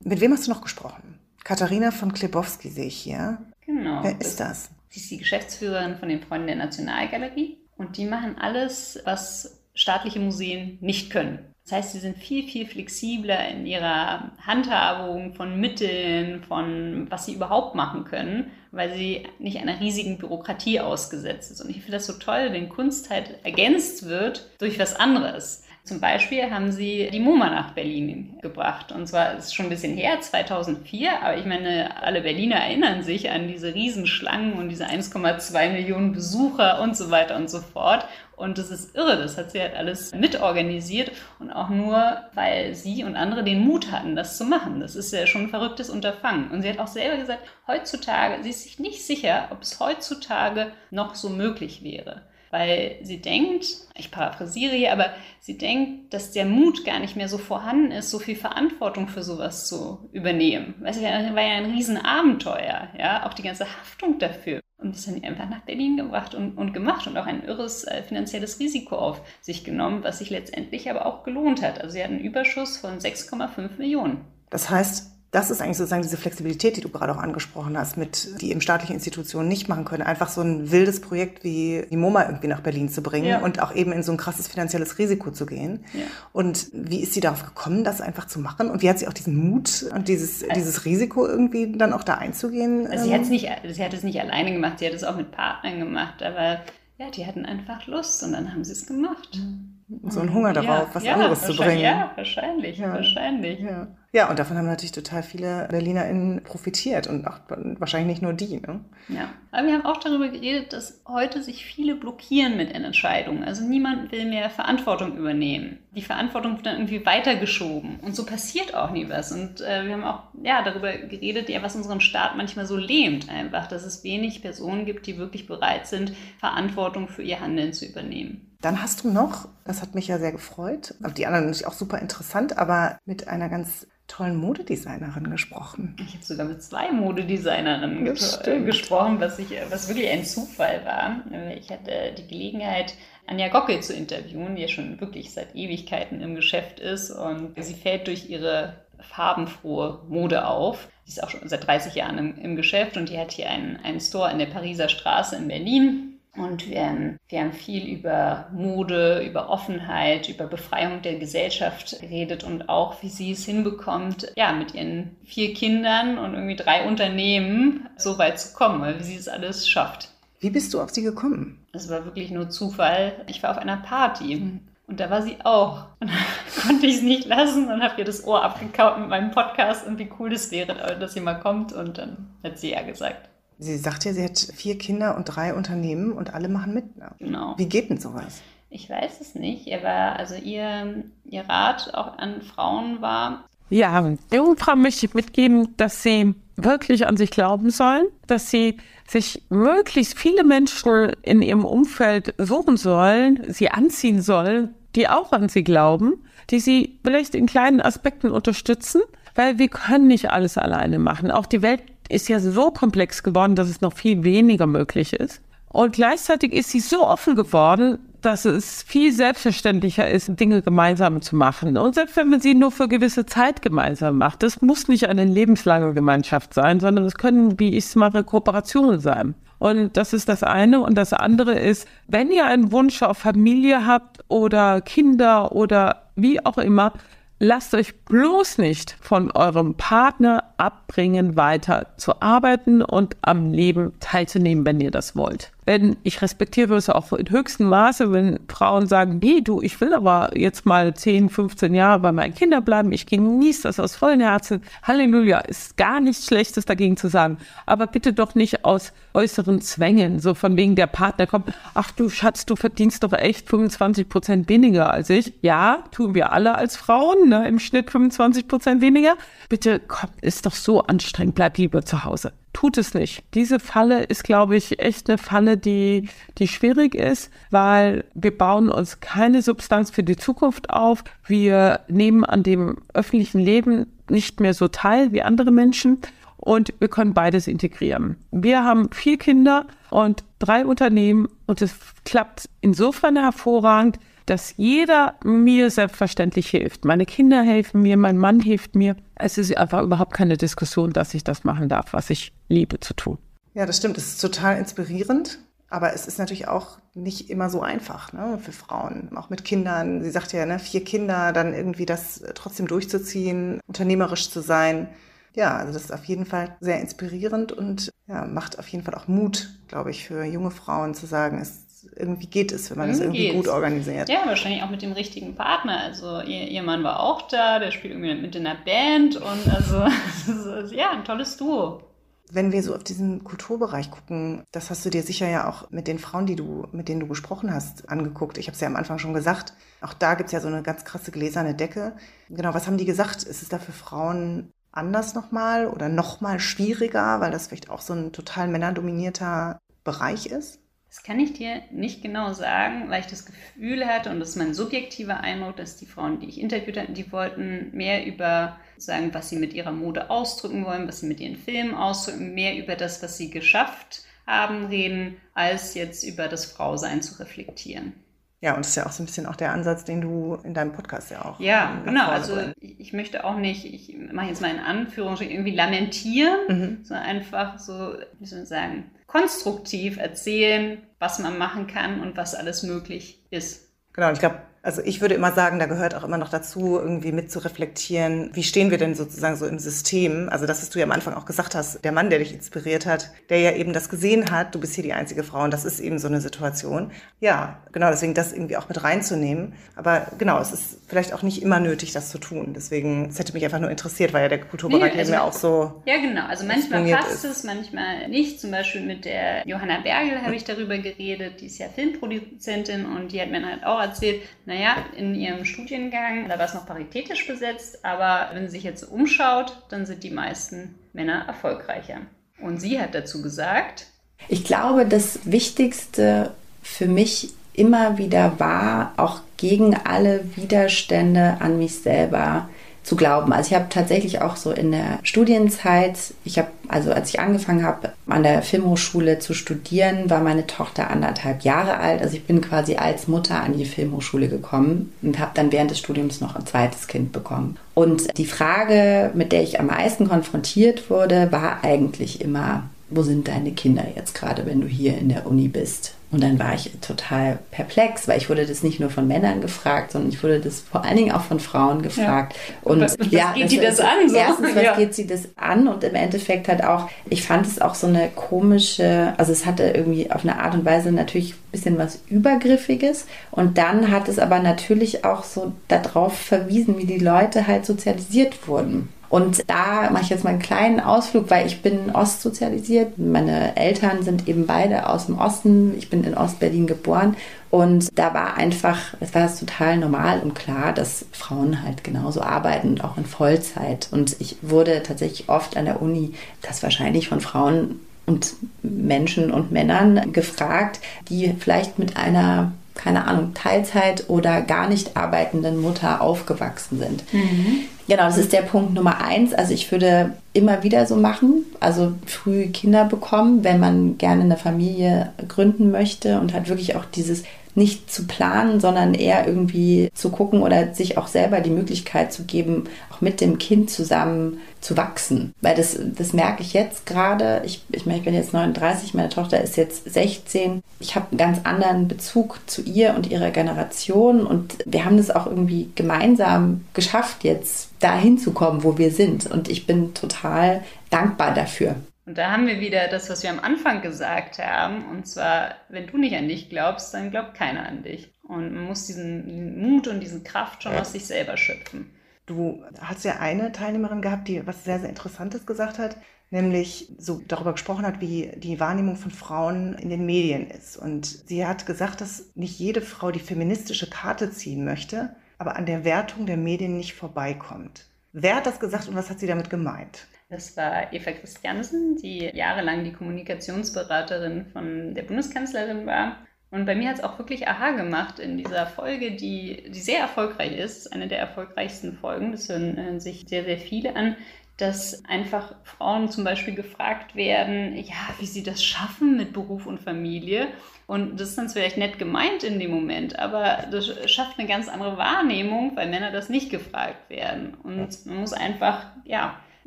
[0.00, 1.20] Mit wem hast du noch gesprochen?
[1.44, 3.38] Katharina von Klebowski sehe ich hier.
[3.64, 4.02] Genau.
[4.02, 4.70] Wer ist das?
[4.88, 7.67] Sie ist die Geschäftsführerin von den Freunden der Nationalgalerie.
[7.78, 11.38] Und die machen alles, was staatliche Museen nicht können.
[11.64, 17.34] Das heißt, sie sind viel, viel flexibler in ihrer Handhabung von Mitteln, von was sie
[17.34, 21.60] überhaupt machen können, weil sie nicht einer riesigen Bürokratie ausgesetzt ist.
[21.60, 25.64] Und ich finde das so toll, wenn Kunst halt ergänzt wird durch was anderes.
[25.88, 28.92] Zum Beispiel haben sie die MoMA nach Berlin gebracht.
[28.92, 33.30] Und zwar ist schon ein bisschen her, 2004, aber ich meine, alle Berliner erinnern sich
[33.30, 38.06] an diese Riesenschlangen und diese 1,2 Millionen Besucher und so weiter und so fort.
[38.38, 43.04] Und das ist irre, das hat sie halt alles mitorganisiert und auch nur, weil sie
[43.04, 44.80] und andere den Mut hatten, das zu machen.
[44.80, 46.50] Das ist ja schon ein verrücktes Unterfangen.
[46.50, 50.72] Und sie hat auch selber gesagt, heutzutage, sie ist sich nicht sicher, ob es heutzutage
[50.90, 56.46] noch so möglich wäre weil sie denkt, ich paraphrasiere hier, aber sie denkt, dass der
[56.46, 60.74] Mut gar nicht mehr so vorhanden ist, so viel Verantwortung für sowas zu übernehmen.
[60.80, 64.60] Weißt du, war ja ein Riesenabenteuer, ja, auch die ganze Haftung dafür.
[64.78, 67.84] Und das haben die einfach nach Berlin gebracht und, und gemacht und auch ein irres
[67.84, 71.80] äh, finanzielles Risiko auf sich genommen, was sich letztendlich aber auch gelohnt hat.
[71.80, 74.20] Also sie hat einen Überschuss von 6,5 Millionen.
[74.50, 78.40] Das heißt, das ist eigentlich sozusagen diese Flexibilität, die du gerade auch angesprochen hast, mit,
[78.40, 80.02] die eben staatliche Institutionen nicht machen können.
[80.02, 83.40] Einfach so ein wildes Projekt wie die MoMA irgendwie nach Berlin zu bringen ja.
[83.40, 85.84] und auch eben in so ein krasses finanzielles Risiko zu gehen.
[85.92, 86.04] Ja.
[86.32, 88.70] Und wie ist sie darauf gekommen, das einfach zu machen?
[88.70, 92.04] Und wie hat sie auch diesen Mut und dieses, also, dieses Risiko irgendwie dann auch
[92.04, 92.86] da einzugehen?
[92.86, 95.16] Also sie, hat es nicht, sie hat es nicht alleine gemacht, sie hat es auch
[95.16, 96.60] mit Partnern gemacht, aber
[96.96, 99.36] ja, die hatten einfach Lust und dann haben sie es gemacht.
[99.36, 99.74] Mhm
[100.08, 101.80] so ein Hunger darauf, ja, was ja, anderes zu bringen.
[101.80, 102.92] Ja, wahrscheinlich, ja.
[102.92, 103.60] wahrscheinlich.
[103.60, 103.88] Ja.
[104.10, 107.40] Ja, und davon haben natürlich total viele BerlinerInnen profitiert und auch
[107.78, 108.58] wahrscheinlich nicht nur die.
[108.58, 108.80] Ne?
[109.08, 113.44] Ja, aber wir haben auch darüber geredet, dass heute sich viele blockieren mit Entscheidungen.
[113.44, 115.78] Also niemand will mehr Verantwortung übernehmen.
[115.94, 119.30] Die Verantwortung wird dann irgendwie weitergeschoben und so passiert auch nie was.
[119.30, 123.28] Und äh, wir haben auch ja, darüber geredet, ja, was unseren Staat manchmal so lähmt
[123.28, 127.84] einfach, dass es wenig Personen gibt, die wirklich bereit sind, Verantwortung für ihr Handeln zu
[127.84, 128.56] übernehmen.
[128.62, 131.98] Dann hast du noch, das hat mich ja sehr gefreut, die anderen natürlich auch super
[131.98, 135.94] interessant, aber mit einer ganz tollen Modedesignerin gesprochen.
[136.00, 141.22] Ich habe sogar mit zwei Modedesignerinnen ge gesprochen, was, ich, was wirklich ein Zufall war.
[141.54, 142.94] Ich hatte die Gelegenheit,
[143.26, 147.74] Anja Gockel zu interviewen, die ja schon wirklich seit Ewigkeiten im Geschäft ist und sie
[147.74, 150.88] fällt durch ihre farbenfrohe Mode auf.
[151.04, 153.76] Sie ist auch schon seit 30 Jahren im, im Geschäft und die hat hier einen,
[153.76, 158.48] einen Store in der Pariser Straße in Berlin und wir haben, wir haben viel über
[158.52, 164.52] Mode, über Offenheit, über Befreiung der Gesellschaft geredet und auch, wie sie es hinbekommt, ja,
[164.52, 169.28] mit ihren vier Kindern und irgendwie drei Unternehmen so weit zu kommen, wie sie es
[169.28, 170.10] alles schafft.
[170.40, 171.66] Wie bist du auf sie gekommen?
[171.72, 173.24] Es war wirklich nur Zufall.
[173.26, 174.60] Ich war auf einer Party.
[174.86, 175.86] Und da war sie auch.
[176.00, 179.32] Und dann konnte ich es nicht lassen und habe ihr das Ohr abgekaut mit meinem
[179.32, 181.72] Podcast und wie cool das wäre, dass sie mal kommt.
[181.72, 183.28] Und dann hat sie ja gesagt.
[183.58, 186.96] Sie sagt ja, sie hat vier Kinder und drei Unternehmen und alle machen mit.
[186.96, 187.10] Ne?
[187.18, 187.54] Genau.
[187.56, 188.40] Wie geht denn sowas?
[188.70, 189.66] Ich weiß es nicht.
[189.66, 193.44] Er war, also ihr, ihr Rat auch an Frauen war.
[193.70, 198.76] Ja, der Frau möchte ich mitgeben, dass sie wirklich an sich glauben sollen, dass sie
[199.06, 205.48] sich möglichst viele Menschen in ihrem Umfeld suchen sollen, sie anziehen sollen, die auch an
[205.48, 209.02] sie glauben, die sie vielleicht in kleinen Aspekten unterstützen,
[209.34, 211.30] weil wir können nicht alles alleine machen.
[211.30, 215.40] Auch die Welt ist ja so komplex geworden, dass es noch viel weniger möglich ist.
[215.70, 221.36] Und gleichzeitig ist sie so offen geworden, dass es viel selbstverständlicher ist, Dinge gemeinsam zu
[221.36, 221.76] machen.
[221.76, 225.24] Und selbst wenn man sie nur für gewisse Zeit gemeinsam macht, das muss nicht eine
[225.24, 229.34] lebenslange Gemeinschaft sein, sondern es können, wie ich es mache, Kooperationen sein.
[229.58, 230.80] Und das ist das eine.
[230.80, 236.44] Und das andere ist, wenn ihr einen Wunsch auf Familie habt oder Kinder oder wie
[236.44, 236.92] auch immer,
[237.38, 244.64] lasst euch bloß nicht von eurem Partner abbringen, weiter zu arbeiten und am Leben teilzunehmen,
[244.66, 245.52] wenn ihr das wollt.
[245.68, 249.92] Wenn ich respektiere es auch in höchstem Maße, wenn Frauen sagen, nee, du, ich will
[249.92, 254.20] aber jetzt mal 10, 15 Jahre bei meinen Kindern bleiben, ich genieße das aus vollem
[254.20, 254.62] Herzen.
[254.82, 257.36] Halleluja, ist gar nichts Schlechtes dagegen zu sagen.
[257.66, 262.08] Aber bitte doch nicht aus äußeren Zwängen, so von wegen der Partner kommt, ach du
[262.08, 265.34] Schatz, du verdienst doch echt 25 Prozent weniger als ich.
[265.42, 269.16] Ja, tun wir alle als Frauen, ne, im Schnitt 25 Prozent weniger.
[269.50, 273.22] Bitte, komm, ist doch so anstrengend, bleib lieber zu Hause tut es nicht.
[273.34, 278.68] Diese Falle ist, glaube ich, echt eine Falle, die, die schwierig ist, weil wir bauen
[278.68, 281.04] uns keine Substanz für die Zukunft auf.
[281.24, 285.98] Wir nehmen an dem öffentlichen Leben nicht mehr so teil wie andere Menschen
[286.36, 288.16] und wir können beides integrieren.
[288.32, 295.70] Wir haben vier Kinder und drei Unternehmen und es klappt insofern hervorragend, dass jeder mir
[295.70, 296.84] selbstverständlich hilft.
[296.84, 298.96] Meine Kinder helfen mir, mein Mann hilft mir.
[299.14, 302.94] Es ist einfach überhaupt keine Diskussion, dass ich das machen darf, was ich liebe zu
[302.94, 303.18] tun.
[303.54, 303.98] Ja, das stimmt.
[303.98, 305.38] Es ist total inspirierend.
[305.70, 310.02] Aber es ist natürlich auch nicht immer so einfach ne, für Frauen, auch mit Kindern.
[310.02, 314.88] Sie sagt ja, ne, vier Kinder, dann irgendwie das trotzdem durchzuziehen, unternehmerisch zu sein.
[315.34, 318.94] Ja, also das ist auf jeden Fall sehr inspirierend und ja, macht auf jeden Fall
[318.94, 322.88] auch Mut, glaube ich, für junge Frauen zu sagen, es irgendwie geht es, wenn man
[322.88, 323.36] das irgendwie geht's.
[323.36, 324.08] gut organisiert.
[324.08, 325.80] Ja, wahrscheinlich auch mit dem richtigen Partner.
[325.80, 329.54] Also ihr, ihr Mann war auch da, der spielt irgendwie mit in der Band und
[329.54, 329.76] also
[330.74, 331.82] ja, ein tolles Duo.
[332.30, 335.88] Wenn wir so auf diesen Kulturbereich gucken, das hast du dir sicher ja auch mit
[335.88, 338.36] den Frauen, die du, mit denen du gesprochen hast, angeguckt.
[338.36, 339.54] Ich habe es ja am Anfang schon gesagt.
[339.80, 341.94] Auch da gibt es ja so eine ganz krasse gläserne Decke.
[342.28, 343.22] Genau, was haben die gesagt?
[343.22, 347.94] Ist es da für Frauen anders nochmal oder nochmal schwieriger, weil das vielleicht auch so
[347.94, 350.60] ein total männerdominierter Bereich ist?
[350.88, 354.36] Das kann ich dir nicht genau sagen, weil ich das Gefühl hatte, und das ist
[354.36, 359.12] mein subjektiver Eindruck, dass die Frauen, die ich interviewt hatte, die wollten mehr über sagen,
[359.12, 362.74] was sie mit ihrer Mode ausdrücken wollen, was sie mit ihren Filmen ausdrücken, mehr über
[362.74, 367.92] das, was sie geschafft haben, reden, als jetzt über das Frausein zu reflektieren.
[368.40, 370.54] Ja, und das ist ja auch so ein bisschen auch der Ansatz, den du in
[370.54, 371.40] deinem Podcast ja auch.
[371.40, 372.08] Ja, genau.
[372.08, 376.78] Also ich, möchte auch nicht, ich mache jetzt mal in Anführungsstrichen irgendwie lamentieren, mhm.
[376.84, 382.36] sondern einfach so, wie soll man sagen, konstruktiv erzählen, was man machen kann und was
[382.36, 383.68] alles möglich ist.
[383.92, 387.10] Genau, ich glaube, also ich würde immer sagen, da gehört auch immer noch dazu, irgendwie
[387.10, 390.28] mit zu reflektieren, wie stehen wir denn sozusagen so im System?
[390.28, 392.84] Also das, was du ja am Anfang auch gesagt hast, der Mann, der dich inspiriert
[392.84, 395.64] hat, der ja eben das gesehen hat, du bist hier die einzige Frau und das
[395.64, 396.90] ist eben so eine Situation.
[397.18, 399.54] Ja, genau, deswegen das irgendwie auch mit reinzunehmen.
[399.74, 402.52] Aber genau, es ist vielleicht auch nicht immer nötig, das zu tun.
[402.54, 405.26] Deswegen, es hätte mich einfach nur interessiert, weil ja der Kulturbereich nee, also, eben ja
[405.26, 405.82] auch so.
[405.86, 406.26] Ja, genau.
[406.26, 407.38] Also manchmal passt ist.
[407.38, 408.38] es, manchmal nicht.
[408.38, 413.12] Zum Beispiel mit der Johanna Bergel habe ich darüber geredet, die ist ja Filmproduzentin und
[413.12, 414.57] die hat mir halt auch erzählt, naja,
[414.96, 419.56] in ihrem Studiengang, da war es noch paritätisch besetzt, aber wenn sie sich jetzt umschaut,
[419.68, 422.00] dann sind die meisten Männer erfolgreicher.
[422.40, 423.86] Und sie hat dazu gesagt,
[424.28, 431.78] ich glaube, das Wichtigste für mich immer wieder war, auch gegen alle Widerstände an mich
[431.78, 432.48] selber
[432.82, 433.32] zu glauben.
[433.32, 437.64] Also ich habe tatsächlich auch so in der Studienzeit, ich habe, also als ich angefangen
[437.64, 442.00] habe, an der Filmhochschule zu studieren, war meine Tochter anderthalb Jahre alt.
[442.00, 445.78] Also ich bin quasi als Mutter an die Filmhochschule gekommen und habe dann während des
[445.78, 447.56] Studiums noch ein zweites Kind bekommen.
[447.74, 453.28] Und die Frage, mit der ich am meisten konfrontiert wurde, war eigentlich immer, wo sind
[453.28, 455.94] deine Kinder jetzt gerade, wenn du hier in der Uni bist?
[456.10, 459.92] Und dann war ich total perplex, weil ich wurde das nicht nur von Männern gefragt,
[459.92, 462.34] sondern ich wurde das vor allen Dingen auch von Frauen gefragt.
[462.34, 462.70] Ja.
[462.70, 464.08] Und was, was ja, geht sie das an?
[464.08, 464.16] So?
[464.16, 464.74] Erstens, was ja.
[464.74, 465.68] geht sie das an?
[465.68, 469.64] Und im Endeffekt halt auch, ich fand es auch so eine komische, also es hatte
[469.64, 473.06] irgendwie auf eine Art und Weise natürlich ein bisschen was Übergriffiges.
[473.30, 478.48] Und dann hat es aber natürlich auch so darauf verwiesen, wie die Leute halt sozialisiert
[478.48, 478.88] wurden.
[479.08, 482.98] Und da mache ich jetzt mal einen kleinen Ausflug, weil ich bin ostsozialisiert.
[482.98, 485.74] Meine Eltern sind eben beide aus dem Osten.
[485.78, 487.16] Ich bin in Ostberlin geboren.
[487.50, 492.68] Und da war einfach, es war total normal und klar, dass Frauen halt genauso arbeiten
[492.68, 493.88] und auch in Vollzeit.
[493.90, 499.52] Und ich wurde tatsächlich oft an der Uni, das wahrscheinlich von Frauen und Menschen und
[499.52, 506.78] Männern gefragt, die vielleicht mit einer keine Ahnung, Teilzeit oder gar nicht arbeitenden Mutter aufgewachsen
[506.78, 507.12] sind.
[507.12, 507.64] Mhm.
[507.88, 509.32] Genau, das ist der Punkt Nummer eins.
[509.32, 514.36] Also ich würde immer wieder so machen, also früh Kinder bekommen, wenn man gerne eine
[514.36, 517.24] Familie gründen möchte und hat wirklich auch dieses
[517.58, 522.24] nicht zu planen, sondern eher irgendwie zu gucken oder sich auch selber die Möglichkeit zu
[522.24, 525.34] geben, auch mit dem Kind zusammen zu wachsen.
[525.40, 527.42] Weil das, das merke ich jetzt gerade.
[527.44, 530.62] Ich, ich meine, ich bin jetzt 39, meine Tochter ist jetzt 16.
[530.80, 535.10] Ich habe einen ganz anderen Bezug zu ihr und ihrer Generation und wir haben das
[535.10, 539.30] auch irgendwie gemeinsam geschafft, jetzt dahin zu kommen, wo wir sind.
[539.30, 541.76] Und ich bin total dankbar dafür.
[542.08, 544.86] Und da haben wir wieder das, was wir am Anfang gesagt haben.
[544.86, 548.10] Und zwar, wenn du nicht an dich glaubst, dann glaubt keiner an dich.
[548.22, 551.90] Und man muss diesen Mut und diese Kraft schon aus sich selber schöpfen.
[552.24, 555.98] Du hast ja eine Teilnehmerin gehabt, die was sehr, sehr Interessantes gesagt hat,
[556.30, 560.78] nämlich so darüber gesprochen hat, wie die Wahrnehmung von Frauen in den Medien ist.
[560.78, 565.66] Und sie hat gesagt, dass nicht jede Frau die feministische Karte ziehen möchte, aber an
[565.66, 567.84] der Wertung der Medien nicht vorbeikommt.
[568.14, 570.06] Wer hat das gesagt und was hat sie damit gemeint?
[570.30, 576.18] Das war Eva Christiansen, die jahrelang die Kommunikationsberaterin von der Bundeskanzlerin war.
[576.50, 580.00] Und bei mir hat es auch wirklich Aha gemacht in dieser Folge, die, die sehr
[580.00, 582.32] erfolgreich ist, eine der erfolgreichsten Folgen.
[582.32, 584.16] Das hören äh, sich sehr, sehr viele an,
[584.58, 589.80] dass einfach Frauen zum Beispiel gefragt werden, ja, wie sie das schaffen mit Beruf und
[589.80, 590.48] Familie.
[590.86, 594.68] Und das ist dann vielleicht nett gemeint in dem Moment, aber das schafft eine ganz
[594.68, 597.54] andere Wahrnehmung, weil Männer das nicht gefragt werden.
[597.62, 599.38] Und man muss einfach, ja,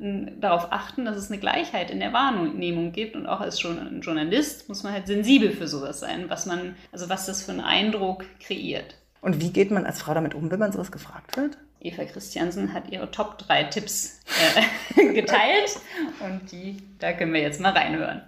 [0.02, 4.84] darauf achten, dass es eine Gleichheit in der Wahrnehmung gibt und auch als Journalist muss
[4.84, 8.96] man halt sensibel für sowas sein, was man, also was das für einen Eindruck kreiert.
[9.22, 11.58] Und wie geht man als Frau damit um, wenn man sowas gefragt wird?
[11.80, 14.20] Eva Christiansen hat ihre Top 3 Tipps
[14.96, 15.80] äh, geteilt
[16.20, 18.24] und die, da können wir jetzt mal reinhören.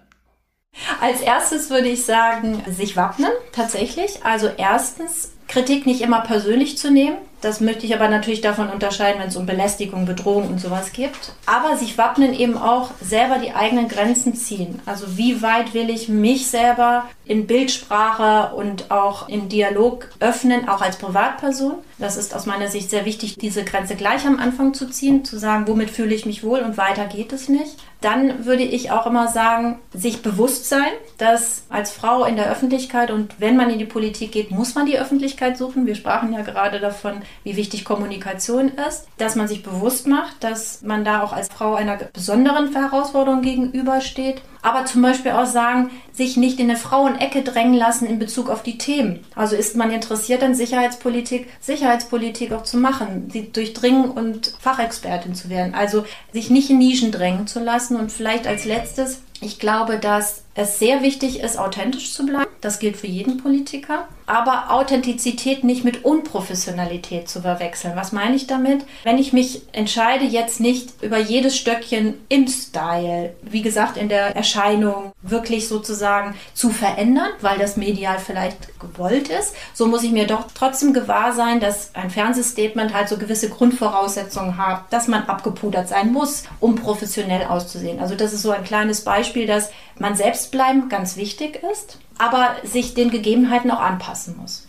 [1.01, 4.23] Als erstes würde ich sagen, sich wappnen, tatsächlich.
[4.23, 7.17] Also erstens, Kritik nicht immer persönlich zu nehmen.
[7.43, 11.33] Das möchte ich aber natürlich davon unterscheiden, wenn es um Belästigung, Bedrohung und sowas gibt.
[11.45, 14.79] Aber sich wappnen eben auch selber die eigenen Grenzen ziehen.
[14.85, 20.81] Also wie weit will ich mich selber in Bildsprache und auch in Dialog öffnen, auch
[20.81, 21.75] als Privatperson.
[21.97, 25.37] Das ist aus meiner Sicht sehr wichtig, diese Grenze gleich am Anfang zu ziehen, zu
[25.37, 27.77] sagen, womit fühle ich mich wohl und weiter geht es nicht.
[28.01, 33.11] Dann würde ich auch immer sagen, sich bewusst sein, dass als Frau in der Öffentlichkeit
[33.11, 35.85] und wenn man in die Politik geht, muss man die Öffentlichkeit suchen.
[35.85, 40.81] Wir sprachen ja gerade davon, wie wichtig Kommunikation ist, dass man sich bewusst macht, dass
[40.81, 46.37] man da auch als Frau einer besonderen Herausforderung gegenübersteht aber zum Beispiel auch sagen, sich
[46.37, 49.19] nicht in eine Frauenecke drängen lassen in Bezug auf die Themen.
[49.35, 55.49] Also ist man interessiert an Sicherheitspolitik, Sicherheitspolitik auch zu machen, sie durchdringen und Fachexpertin zu
[55.49, 55.75] werden.
[55.75, 60.42] Also sich nicht in Nischen drängen zu lassen und vielleicht als letztes, ich glaube, dass
[60.55, 62.49] es sehr wichtig ist, authentisch zu bleiben.
[62.61, 67.95] Das gilt für jeden Politiker aber Authentizität nicht mit Unprofessionalität zu verwechseln.
[67.95, 68.85] Was meine ich damit?
[69.03, 74.35] Wenn ich mich entscheide, jetzt nicht über jedes Stöckchen im Style, wie gesagt, in der
[74.35, 80.27] Erscheinung wirklich sozusagen zu verändern, weil das medial vielleicht gewollt ist, so muss ich mir
[80.27, 85.89] doch trotzdem gewahr sein, dass ein Fernsehstatement halt so gewisse Grundvoraussetzungen hat, dass man abgepudert
[85.89, 87.99] sein muss, um professionell auszusehen.
[87.99, 92.55] Also das ist so ein kleines Beispiel, dass man selbst bleiben ganz wichtig ist aber
[92.63, 94.67] sich den Gegebenheiten auch anpassen muss.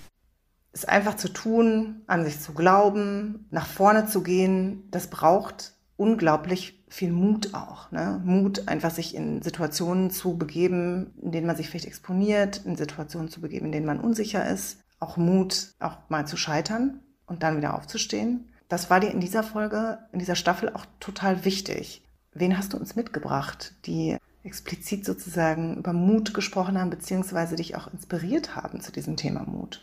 [0.73, 6.85] Es einfach zu tun, an sich zu glauben, nach vorne zu gehen, das braucht unglaublich
[6.89, 7.93] viel Mut auch.
[7.93, 8.21] Ne?
[8.25, 13.29] Mut, einfach sich in Situationen zu begeben, in denen man sich vielleicht exponiert, in Situationen
[13.29, 14.81] zu begeben, in denen man unsicher ist.
[14.99, 18.53] Auch Mut, auch mal zu scheitern und dann wieder aufzustehen.
[18.69, 22.03] Das war dir in dieser Folge, in dieser Staffel auch total wichtig.
[22.33, 27.93] Wen hast du uns mitgebracht, die explizit sozusagen über Mut gesprochen haben, beziehungsweise dich auch
[27.93, 29.81] inspiriert haben zu diesem Thema Mut?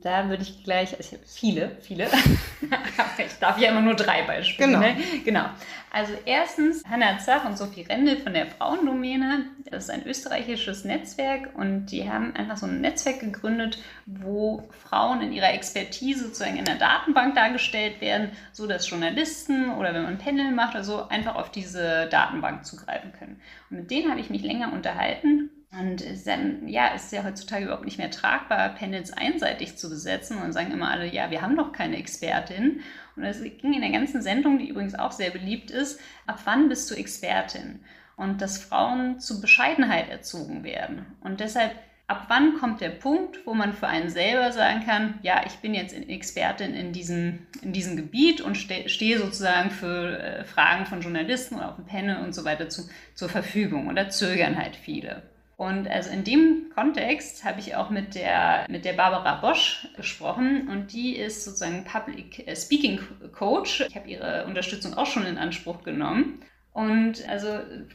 [0.00, 2.06] Da würde ich gleich, also ich habe viele, viele,
[2.98, 4.68] aber ich darf ja immer nur drei Beispiele.
[4.68, 4.80] Genau.
[4.80, 4.96] Ne?
[5.24, 5.44] genau.
[5.92, 9.46] Also erstens Hannah Zach und Sophie Rendel von der Frauendomäne.
[9.70, 15.20] Das ist ein österreichisches Netzwerk und die haben einfach so ein Netzwerk gegründet, wo Frauen
[15.22, 20.12] in ihrer Expertise sozusagen in der Datenbank dargestellt werden, so dass Journalisten oder wenn man
[20.12, 23.40] ein Panel macht oder so einfach auf diese Datenbank zugreifen können.
[23.70, 27.66] Und mit denen habe ich mich länger unterhalten und ist dann, ja, ist ja heutzutage
[27.66, 31.56] überhaupt nicht mehr tragbar, Panels einseitig zu besetzen und sagen immer alle, ja, wir haben
[31.56, 32.80] doch keine Expertin.
[33.14, 36.68] Und es ging in der ganzen Sendung, die übrigens auch sehr beliebt ist, ab wann
[36.68, 37.80] bist du Expertin?
[38.16, 41.06] Und dass Frauen zu Bescheidenheit erzogen werden.
[41.20, 41.72] Und deshalb,
[42.08, 45.72] ab wann kommt der Punkt, wo man für einen selber sagen kann, ja, ich bin
[45.72, 51.00] jetzt Expertin in diesem, in diesem Gebiet und ste stehe sozusagen für äh, Fragen von
[51.00, 53.86] Journalisten oder auf dem Panel und so weiter zu, zur Verfügung.
[53.86, 55.22] Und da zögern halt viele.
[55.60, 60.68] Und also in dem Kontext habe ich auch mit der, mit der Barbara Bosch gesprochen
[60.68, 62.98] und die ist sozusagen Public Speaking
[63.32, 63.84] Coach.
[63.86, 66.40] Ich habe ihre Unterstützung auch schon in Anspruch genommen.
[66.72, 67.48] Und also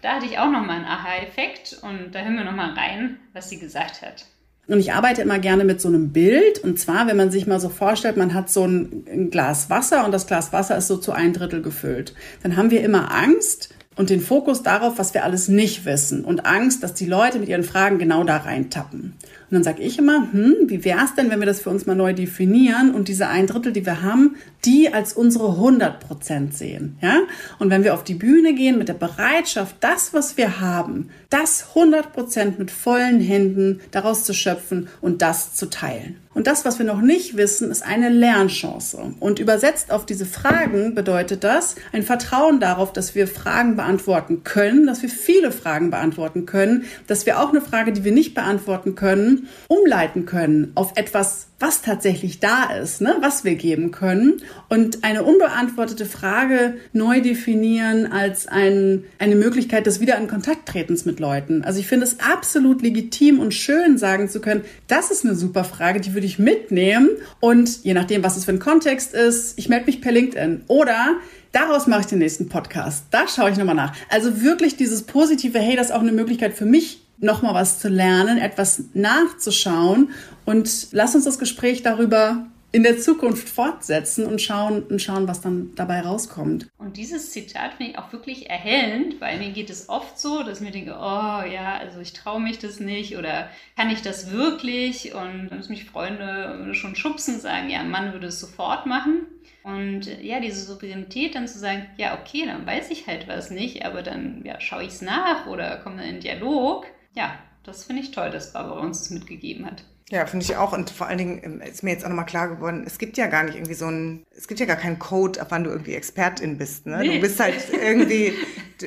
[0.03, 3.57] da hatte ich auch nochmal einen Aha-Effekt und da hören wir nochmal rein, was sie
[3.57, 4.27] gesagt hat.
[4.67, 6.59] Und ich arbeite immer gerne mit so einem Bild.
[6.59, 10.11] Und zwar, wenn man sich mal so vorstellt, man hat so ein Glas Wasser und
[10.11, 12.13] das Glas Wasser ist so zu ein Drittel gefüllt.
[12.43, 16.45] Dann haben wir immer Angst, und den Fokus darauf, was wir alles nicht wissen und
[16.45, 19.13] Angst, dass die Leute mit ihren Fragen genau da reintappen.
[19.49, 21.85] Und dann sage ich immer, hm, wie wäre es denn, wenn wir das für uns
[21.85, 26.55] mal neu definieren und diese ein Drittel, die wir haben, die als unsere 100 Prozent
[26.55, 27.19] sehen, ja?
[27.59, 31.67] Und wenn wir auf die Bühne gehen mit der Bereitschaft, das, was wir haben, das
[31.75, 36.17] 100 Prozent mit vollen Händen daraus zu schöpfen und das zu teilen.
[36.35, 39.15] Und das, was wir noch nicht wissen, ist eine Lernchance.
[39.21, 44.85] Und übersetzt auf diese Fragen bedeutet das ein Vertrauen darauf, dass wir Fragen beantworten können,
[44.85, 48.95] dass wir viele Fragen beantworten können, dass wir auch eine Frage, die wir nicht beantworten
[48.95, 53.15] können, umleiten können auf etwas, was tatsächlich da ist, ne?
[53.21, 59.99] was wir geben können und eine unbeantwortete Frage neu definieren als ein, eine Möglichkeit des
[59.99, 61.63] wieder in Kontakt tretens mit Leuten.
[61.63, 65.63] Also ich finde es absolut legitim und schön sagen zu können, das ist eine super
[65.63, 69.69] Frage, die würde ich mitnehmen und je nachdem, was es für ein Kontext ist, ich
[69.69, 71.15] melde mich per LinkedIn oder
[71.55, 73.05] Daraus mache ich den nächsten Podcast.
[73.11, 73.95] Da schaue ich nochmal nach.
[74.09, 77.89] Also wirklich dieses positive, hey, das ist auch eine Möglichkeit für mich, nochmal was zu
[77.89, 80.09] lernen, etwas nachzuschauen
[80.45, 85.39] und lass uns das Gespräch darüber in der Zukunft fortsetzen und schauen, und schauen, was
[85.39, 86.67] dann dabei rauskommt.
[86.77, 90.59] Und dieses Zitat finde ich auch wirklich erhellend, weil mir geht es oft so, dass
[90.59, 95.15] mir denke, oh ja, also ich traue mich das nicht oder kann ich das wirklich?
[95.15, 99.21] Und dann müssen mich Freunde schon schubsen, sagen, ja, Mann würde es sofort machen.
[99.63, 103.85] Und ja, diese Souveränität dann zu sagen, ja, okay, dann weiß ich halt was nicht,
[103.85, 106.85] aber dann ja, schaue ich es nach oder komme in einen Dialog.
[107.15, 109.83] Ja, das finde ich toll, dass Barbara uns das mitgegeben hat.
[110.11, 110.71] Ja, finde ich auch.
[110.71, 113.25] Und vor allen Dingen ähm, ist mir jetzt auch nochmal klar geworden, es gibt ja
[113.25, 115.95] gar nicht irgendwie so ein, es gibt ja gar keinen Code, ab wann du irgendwie
[115.95, 116.85] Expertin bist.
[116.85, 116.99] Ne?
[116.99, 117.15] Nee.
[117.15, 118.33] Du bist halt irgendwie,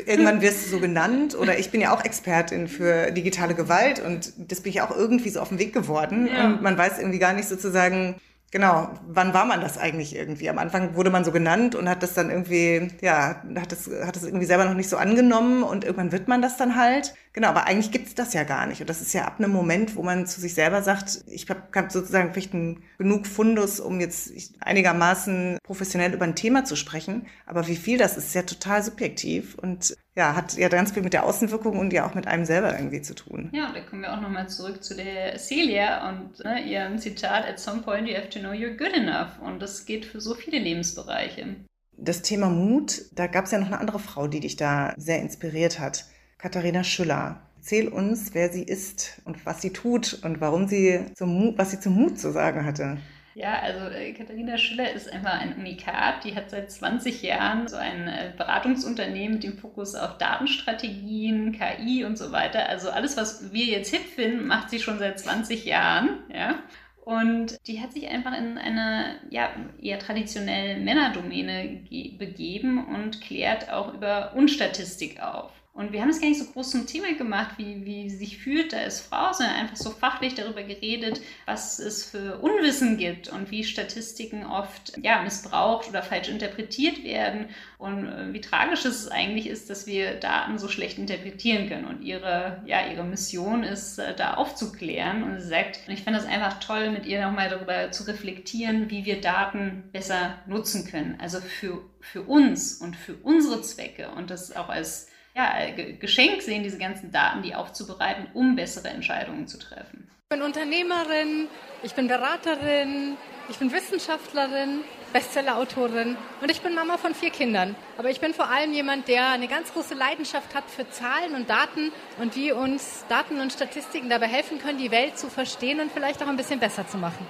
[0.06, 1.36] irgendwann wirst du so genannt.
[1.36, 5.30] Oder ich bin ja auch Expertin für digitale Gewalt und das bin ich auch irgendwie
[5.30, 6.28] so auf den Weg geworden.
[6.28, 6.46] Ja.
[6.46, 8.14] Und man weiß irgendwie gar nicht sozusagen,
[8.50, 10.48] Genau, wann war man das eigentlich irgendwie?
[10.48, 14.16] Am Anfang wurde man so genannt und hat das dann irgendwie, ja, hat das, hat
[14.16, 17.14] das irgendwie selber noch nicht so angenommen und irgendwann wird man das dann halt.
[17.38, 18.80] Genau, aber eigentlich gibt's das ja gar nicht.
[18.80, 21.62] Und das ist ja ab einem Moment, wo man zu sich selber sagt, ich habe
[21.72, 27.28] hab sozusagen vielleicht einen, genug Fundus, um jetzt einigermaßen professionell über ein Thema zu sprechen.
[27.46, 31.04] Aber wie viel das ist, ist ja total subjektiv und ja, hat ja ganz viel
[31.04, 33.50] mit der Außenwirkung und ja auch mit einem selber irgendwie zu tun.
[33.52, 37.60] Ja, da kommen wir auch nochmal zurück zu der Celia und ne, ihrem Zitat, at
[37.60, 39.38] some point you have to know you're good enough.
[39.40, 41.54] Und das geht für so viele Lebensbereiche.
[41.96, 45.20] Das Thema Mut, da gab es ja noch eine andere Frau, die dich da sehr
[45.20, 46.04] inspiriert hat.
[46.38, 47.40] Katharina Schüller.
[47.58, 51.72] Erzähl uns, wer sie ist und was sie tut und warum sie zum Mut, was
[51.72, 52.96] sie zum Mut zu sagen hatte.
[53.34, 56.24] Ja, also äh, Katharina Schiller ist einfach ein Unikat.
[56.24, 62.04] Die hat seit 20 Jahren so ein äh, Beratungsunternehmen mit dem Fokus auf Datenstrategien, KI
[62.04, 62.68] und so weiter.
[62.68, 66.24] Also alles, was wir jetzt hip finden, macht sie schon seit 20 Jahren.
[66.34, 66.58] Ja.
[67.04, 71.84] Und die hat sich einfach in eine ja, eher traditionelle Männerdomäne
[72.18, 75.52] begeben und klärt auch über Unstatistik auf.
[75.78, 78.38] Und wir haben es gar nicht so groß zum Thema gemacht, wie, wie sie sich
[78.38, 83.52] fühlt ist Frau, sondern einfach so fachlich darüber geredet, was es für Unwissen gibt und
[83.52, 89.46] wie Statistiken oft ja, missbraucht oder falsch interpretiert werden und äh, wie tragisch es eigentlich
[89.46, 91.84] ist, dass wir Daten so schlecht interpretieren können.
[91.84, 95.22] Und ihre, ja, ihre Mission ist, äh, da aufzuklären.
[95.22, 98.90] Und sie sagt, und ich fand das einfach toll, mit ihr nochmal darüber zu reflektieren,
[98.90, 101.20] wie wir Daten besser nutzen können.
[101.20, 105.06] Also für, für uns und für unsere Zwecke und das auch als
[105.38, 105.54] ja,
[106.00, 110.10] Geschenk sehen, diese ganzen Daten, die aufzubereiten, um bessere Entscheidungen zu treffen.
[110.24, 111.46] Ich bin Unternehmerin,
[111.84, 113.16] ich bin Beraterin,
[113.48, 114.80] ich bin Wissenschaftlerin,
[115.12, 117.76] Bestsellerautorin und ich bin Mama von vier Kindern.
[117.96, 121.48] Aber ich bin vor allem jemand, der eine ganz große Leidenschaft hat für Zahlen und
[121.48, 125.92] Daten und wie uns Daten und Statistiken dabei helfen können, die Welt zu verstehen und
[125.92, 127.24] vielleicht auch ein bisschen besser zu machen.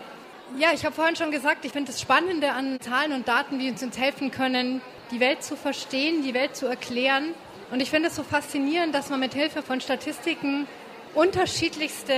[0.59, 3.69] Ja, ich habe vorhin schon gesagt, ich finde das Spannende an Zahlen und Daten, die
[3.69, 4.81] uns, uns helfen können,
[5.11, 7.35] die Welt zu verstehen, die Welt zu erklären.
[7.71, 10.67] Und ich finde es so faszinierend, dass man mit Hilfe von Statistiken
[11.15, 12.15] unterschiedlichste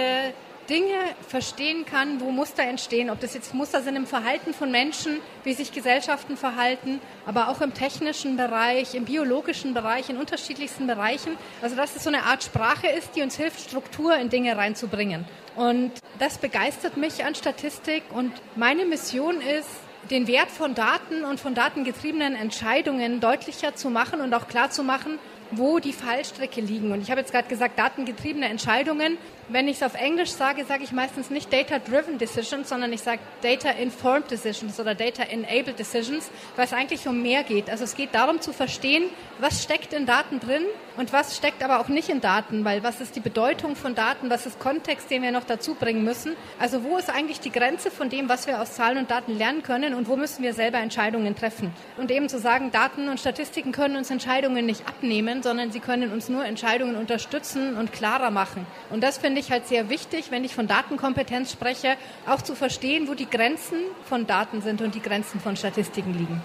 [0.68, 0.94] Dinge
[1.26, 5.52] verstehen kann, wo Muster entstehen, ob das jetzt Muster sind im Verhalten von Menschen, wie
[5.52, 11.36] sich Gesellschaften verhalten, aber auch im technischen Bereich, im biologischen Bereich, in unterschiedlichsten Bereichen.
[11.60, 15.24] Also dass es so eine Art Sprache ist, die uns hilft, Struktur in Dinge reinzubringen.
[15.56, 15.90] Und
[16.20, 19.68] das begeistert mich an Statistik und meine Mission ist,
[20.08, 24.82] den Wert von Daten und von datengetriebenen Entscheidungen deutlicher zu machen und auch klar zu
[24.82, 25.18] machen,
[25.52, 26.92] wo die Fallstricke liegen.
[26.92, 29.18] Und ich habe jetzt gerade gesagt, datengetriebene Entscheidungen.
[29.52, 33.18] Wenn ich es auf Englisch sage, sage ich meistens nicht Data-Driven Decisions, sondern ich sage
[33.42, 37.68] Data-Informed Decisions oder Data-Enabled Decisions, weil es eigentlich um mehr geht.
[37.68, 39.06] Also es geht darum zu verstehen,
[39.40, 40.62] was steckt in Daten drin
[40.96, 44.30] und was steckt aber auch nicht in Daten, weil was ist die Bedeutung von Daten,
[44.30, 46.36] was ist Kontext, den wir noch dazu bringen müssen.
[46.60, 49.64] Also wo ist eigentlich die Grenze von dem, was wir aus Zahlen und Daten lernen
[49.64, 51.72] können und wo müssen wir selber Entscheidungen treffen.
[51.96, 56.12] Und eben zu sagen, Daten und Statistiken können uns Entscheidungen nicht abnehmen, sondern sie können
[56.12, 58.66] uns nur Entscheidungen unterstützen und klarer machen.
[58.90, 63.08] Und das finde ich halt sehr wichtig, wenn ich von Datenkompetenz spreche, auch zu verstehen,
[63.08, 66.42] wo die Grenzen von Daten sind und die Grenzen von Statistiken liegen.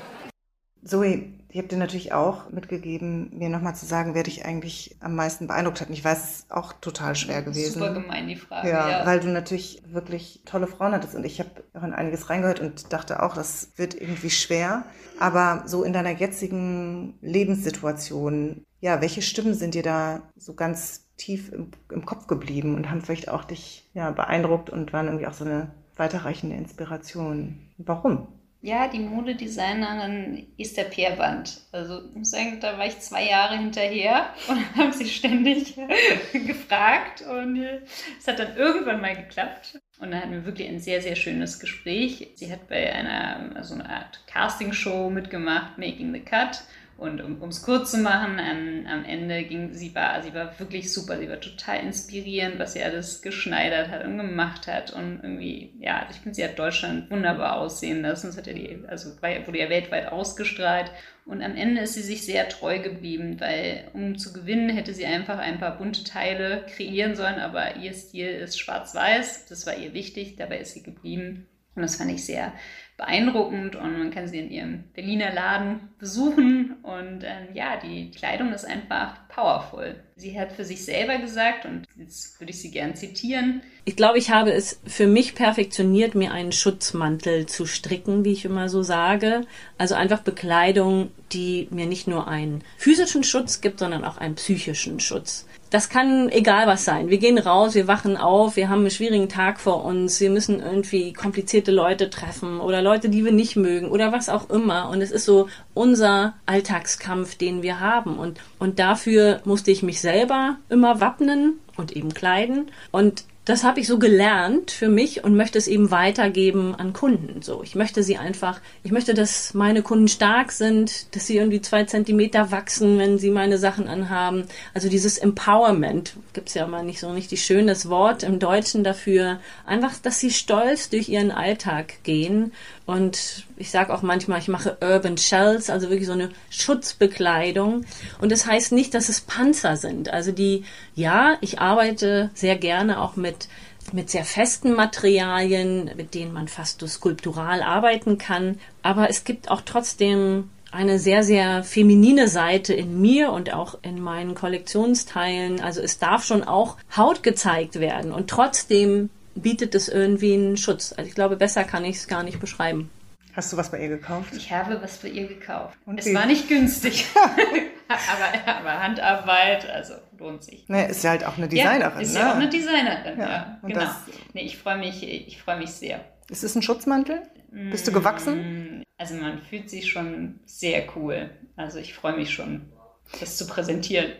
[0.85, 5.15] Zoe, ich habe dir natürlich auch mitgegeben, mir nochmal zu sagen, wer dich eigentlich am
[5.15, 5.87] meisten beeindruckt hat.
[5.87, 7.79] Und ich weiß, es ist auch total schwer gewesen.
[7.79, 8.69] Super gemein, die Frage.
[8.69, 9.05] Ja, ja.
[9.05, 11.15] weil du natürlich wirklich tolle Frauen hattest.
[11.15, 14.85] Und ich habe auch in einiges reingehört und dachte auch, das wird irgendwie schwer.
[15.19, 21.51] Aber so in deiner jetzigen Lebenssituation, ja, welche Stimmen sind dir da so ganz tief
[21.51, 25.33] im, im Kopf geblieben und haben vielleicht auch dich ja, beeindruckt und waren irgendwie auch
[25.33, 27.59] so eine weiterreichende Inspiration?
[27.77, 28.27] Warum?
[28.65, 31.61] Ja, die Modedesignerin Esther Peerband.
[31.71, 35.75] Also ich muss sagen, da war ich zwei Jahre hinterher und habe sie ständig
[36.33, 37.81] gefragt und äh,
[38.17, 39.79] es hat dann irgendwann mal geklappt.
[39.99, 42.31] Und dann hatten wir wirklich ein sehr, sehr schönes Gespräch.
[42.33, 46.63] Sie hat bei einer, so einer Art Castingshow mitgemacht, Making the Cut.
[46.97, 50.93] Und um es kurz zu machen, am, am Ende ging sie war, sie war wirklich
[50.93, 54.93] super, sie war total inspirierend, was sie alles geschneidert hat und gemacht hat.
[54.93, 58.27] Und irgendwie, ja, also ich finde, sie hat Deutschland wunderbar aussehen lassen.
[58.27, 60.89] Das hat ja die, also wurde ja weltweit ausgestrahlt.
[61.25, 65.05] Und am Ende ist sie sich sehr treu geblieben, weil um zu gewinnen, hätte sie
[65.05, 69.47] einfach ein paar bunte Teile kreieren sollen, aber ihr Stil ist schwarz-weiß.
[69.47, 71.47] Das war ihr wichtig, dabei ist sie geblieben.
[71.75, 72.53] Und das fand ich sehr
[72.97, 76.75] beeindruckend und man kann sie in ihrem Berliner Laden besuchen.
[76.83, 79.95] Und ähm, ja, die Kleidung ist einfach powerful.
[80.15, 83.61] Sie hat für sich selber gesagt und jetzt würde ich sie gern zitieren.
[83.83, 88.45] Ich glaube, ich habe es für mich perfektioniert, mir einen Schutzmantel zu stricken, wie ich
[88.45, 89.41] immer so sage.
[89.77, 95.01] Also einfach Bekleidung, die mir nicht nur einen physischen Schutz gibt, sondern auch einen psychischen
[95.01, 95.45] Schutz.
[95.75, 97.09] Das kann egal was sein.
[97.09, 100.61] Wir gehen raus, wir wachen auf, wir haben einen schwierigen Tag vor uns, wir müssen
[100.61, 104.89] irgendwie komplizierte Leute treffen oder Leute, die wir nicht mögen oder was auch immer.
[104.89, 108.17] Und es ist so unser Alltagskampf, den wir haben.
[108.17, 112.71] Und, und dafür musste ich mich selber immer wappnen und eben kleiden.
[112.91, 117.43] Und das habe ich so gelernt für mich und möchte es eben weitergeben an Kunden.
[117.43, 121.61] So, ich möchte sie einfach, ich möchte, dass meine Kunden stark sind, dass sie irgendwie
[121.61, 124.45] zwei Zentimeter wachsen, wenn sie meine Sachen anhaben.
[124.73, 129.39] Also dieses Empowerment gibt's ja mal nicht so richtig schönes Wort im Deutschen dafür.
[129.67, 132.51] Einfach, dass sie stolz durch ihren Alltag gehen.
[132.87, 137.85] Und ich sage auch manchmal, ich mache Urban Shells, also wirklich so eine Schutzbekleidung.
[138.19, 140.09] Und das heißt nicht, dass es Panzer sind.
[140.09, 143.47] Also die, ja, ich arbeite sehr gerne auch mit
[143.93, 148.59] mit sehr festen Materialien, mit denen man fast so skulptural arbeiten kann.
[148.81, 154.01] Aber es gibt auch trotzdem eine sehr, sehr feminine Seite in mir und auch in
[154.01, 155.61] meinen Kollektionsteilen.
[155.61, 160.93] Also es darf schon auch Haut gezeigt werden und trotzdem bietet es irgendwie einen Schutz.
[160.95, 162.89] Also ich glaube, besser kann ich es gar nicht beschreiben.
[163.35, 164.33] Hast du was bei ihr gekauft?
[164.33, 165.77] Ich habe was bei ihr gekauft.
[165.85, 166.13] Und es wie?
[166.13, 167.05] war nicht günstig.
[167.87, 170.69] aber, aber, Handarbeit, also lohnt sich.
[170.69, 171.97] Ne, ist ja halt auch eine Designerin.
[171.97, 172.19] Ja, ist ne?
[172.21, 173.27] ja auch eine Designerin, ja.
[173.27, 173.85] ja genau.
[174.33, 175.99] Nee, ich freue mich, ich freue mich sehr.
[176.29, 177.23] Ist es ein Schutzmantel?
[177.51, 178.79] Bist du gewachsen?
[178.79, 181.29] Mm, also man fühlt sich schon sehr cool.
[181.57, 182.71] Also ich freue mich schon,
[183.19, 184.13] das zu präsentieren.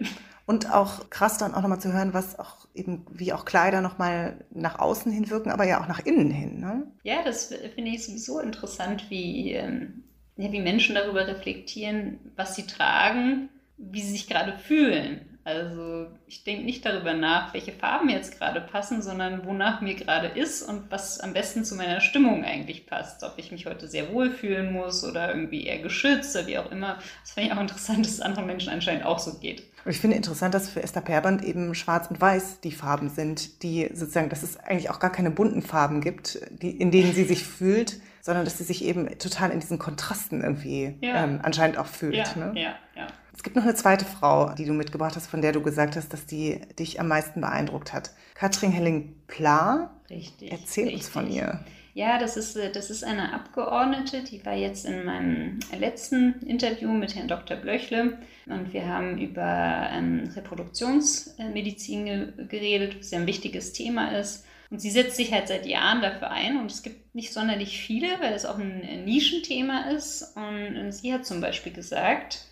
[0.45, 4.45] Und auch krass dann auch nochmal zu hören, was auch eben, wie auch Kleider nochmal
[4.51, 6.59] nach außen hin wirken, aber ja auch nach innen hin.
[6.59, 6.91] Ne?
[7.03, 10.03] Ja, das finde ich sowieso interessant, wie, ähm,
[10.37, 15.35] ja, wie Menschen darüber reflektieren, was sie tragen, wie sie sich gerade fühlen.
[15.45, 20.27] Also ich denke nicht darüber nach, welche Farben jetzt gerade passen, sondern wonach mir gerade
[20.27, 23.23] ist und was am besten zu meiner Stimmung eigentlich passt.
[23.23, 26.71] Ob ich mich heute sehr wohl fühlen muss oder irgendwie eher geschützt oder wie auch
[26.71, 26.97] immer.
[27.21, 29.63] Das finde ich auch interessant, dass es anderen Menschen anscheinend auch so geht.
[29.85, 33.61] Und ich finde interessant, dass für Esther Perband eben schwarz und weiß die Farben sind,
[33.61, 37.23] die sozusagen, dass es eigentlich auch gar keine bunten Farben gibt, die, in denen sie
[37.23, 41.23] sich fühlt, sondern dass sie sich eben total in diesen Kontrasten irgendwie ja.
[41.23, 42.15] ähm, anscheinend auch fühlt.
[42.15, 42.59] Ja, ne?
[42.59, 43.07] ja, ja.
[43.35, 46.11] Es gibt noch eine zweite Frau, die du mitgebracht hast, von der du gesagt hast,
[46.13, 48.11] dass die dich am meisten beeindruckt hat.
[48.33, 49.91] Katrin Helling-Pla.
[50.09, 50.51] Richtig.
[50.51, 51.03] Erzähl richtig.
[51.03, 51.59] uns von ihr.
[51.95, 56.89] Ja, das ist, äh, das ist eine Abgeordnete, die war jetzt in meinem letzten Interview
[56.89, 57.55] mit Herrn Dr.
[57.55, 58.17] Blöchle
[58.47, 64.45] und wir haben über ähm, Reproduktionsmedizin geredet, was ja ein wichtiges Thema ist.
[64.69, 68.19] Und sie setzt sich halt seit Jahren dafür ein und es gibt nicht sonderlich viele,
[68.19, 70.35] weil es auch ein Nischenthema ist.
[70.35, 72.45] Und sie hat zum Beispiel gesagt,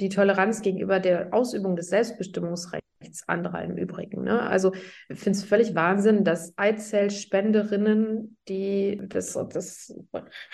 [0.00, 2.85] die Toleranz gegenüber der Ausübung des Selbstbestimmungsrechts
[3.26, 4.24] anderer im Übrigen.
[4.24, 4.40] Ne?
[4.42, 4.72] Also
[5.08, 9.94] ich finde es völlig Wahnsinn, dass Eizellspenderinnen, die das, das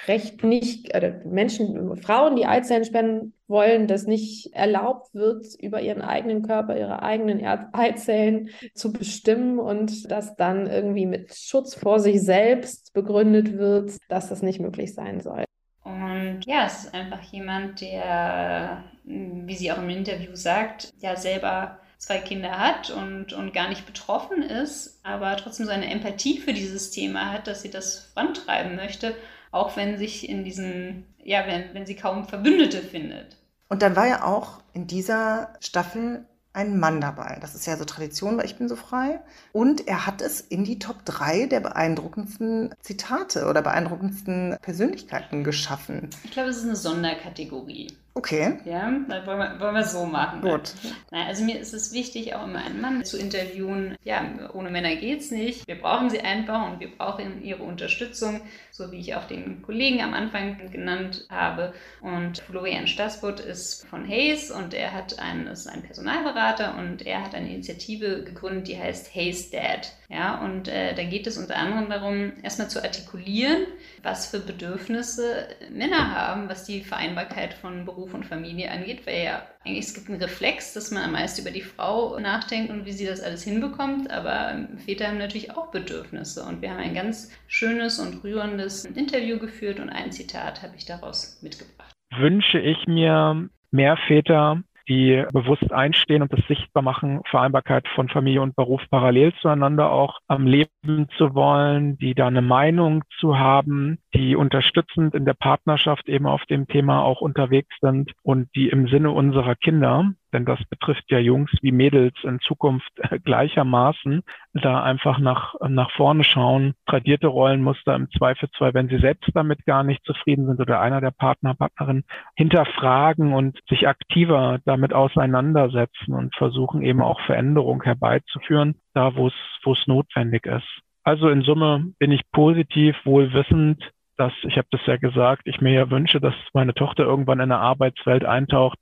[0.07, 6.03] Recht nicht, äh, Menschen, Frauen, die Eizellen spenden wollen, das nicht erlaubt wird, über ihren
[6.03, 12.22] eigenen Körper, ihre eigenen Eizellen zu bestimmen und das dann irgendwie mit Schutz vor sich
[12.22, 15.45] selbst begründet wird, dass das nicht möglich sein soll.
[15.84, 21.80] Und ja, es ist einfach jemand, der, wie sie auch im Interview sagt, ja selber
[22.03, 26.53] zwei Kinder hat und, und gar nicht betroffen ist, aber trotzdem so eine Empathie für
[26.53, 29.14] dieses Thema hat, dass sie das vorantreiben möchte,
[29.53, 33.36] auch wenn sich in diesen, ja, wenn, wenn sie kaum Verbündete findet.
[33.68, 37.38] Und dann war ja auch in dieser Staffel ein Mann dabei.
[37.40, 39.20] Das ist ja so Tradition weil Ich bin so frei.
[39.53, 46.11] Und er hat es in die Top 3 der beeindruckendsten Zitate oder beeindruckendsten Persönlichkeiten geschaffen.
[46.24, 47.96] Ich glaube, es ist eine Sonderkategorie.
[48.15, 48.59] Okay.
[48.67, 50.43] Ja, dann wollen wir, wollen wir so machen.
[50.43, 50.75] Gut.
[51.11, 53.97] Nein, also mir ist es wichtig, auch immer einen Mann zu interviewen.
[54.05, 55.67] Ja, ohne Männer geht's nicht.
[55.67, 58.43] Wir brauchen sie einfach und wir brauchen ihre Unterstützung,
[58.73, 61.75] so wie ich auch den Kollegen am Anfang genannt habe.
[62.01, 67.23] Und Florian Stassbutt ist von Hayes und er hat einen, ist ein Personalberater und er
[67.23, 69.93] hat eine Initiative gegründet, die heißt Hayes Dad.
[70.09, 73.66] Ja, und äh, da geht es unter anderem darum, erstmal zu artikulieren,
[74.03, 79.47] was für Bedürfnisse Männer haben, was die Vereinbarkeit von Beruf und Familie angeht, weil ja
[79.65, 83.07] es gibt einen Reflex, dass man am meisten über die Frau nachdenkt und wie sie
[83.07, 87.99] das alles hinbekommt, aber Väter haben natürlich auch Bedürfnisse und wir haben ein ganz schönes
[87.99, 91.93] und rührendes Interview geführt und ein Zitat habe ich daraus mitgebracht.
[92.17, 98.43] Wünsche ich mir mehr Väter, die bewusst einstehen und das sichtbar machen, Vereinbarkeit von Familie
[98.43, 103.99] und Beruf parallel zueinander auch am Leben zu wollen, die da eine Meinung zu haben,
[104.14, 108.89] die unterstützend in der Partnerschaft eben auf dem Thema auch unterwegs sind und die im
[108.89, 112.91] Sinne unserer Kinder denn das betrifft ja Jungs wie Mädels in Zukunft
[113.24, 114.22] gleichermaßen,
[114.55, 119.85] da einfach nach, nach vorne schauen, tradierte Rollenmuster im Zweifelsfall, wenn sie selbst damit gar
[119.85, 122.05] nicht zufrieden sind oder einer der Partner, Partnerin,
[122.37, 129.35] hinterfragen und sich aktiver damit auseinandersetzen und versuchen eben auch Veränderung herbeizuführen, da wo es,
[129.64, 130.68] wo es notwendig ist.
[131.05, 133.83] Also in Summe bin ich positiv, wohlwissend,
[134.16, 137.51] dass, ich habe das ja gesagt, ich mir ja wünsche, dass meine Tochter irgendwann in
[137.51, 138.78] eine Arbeitswelt eintaucht,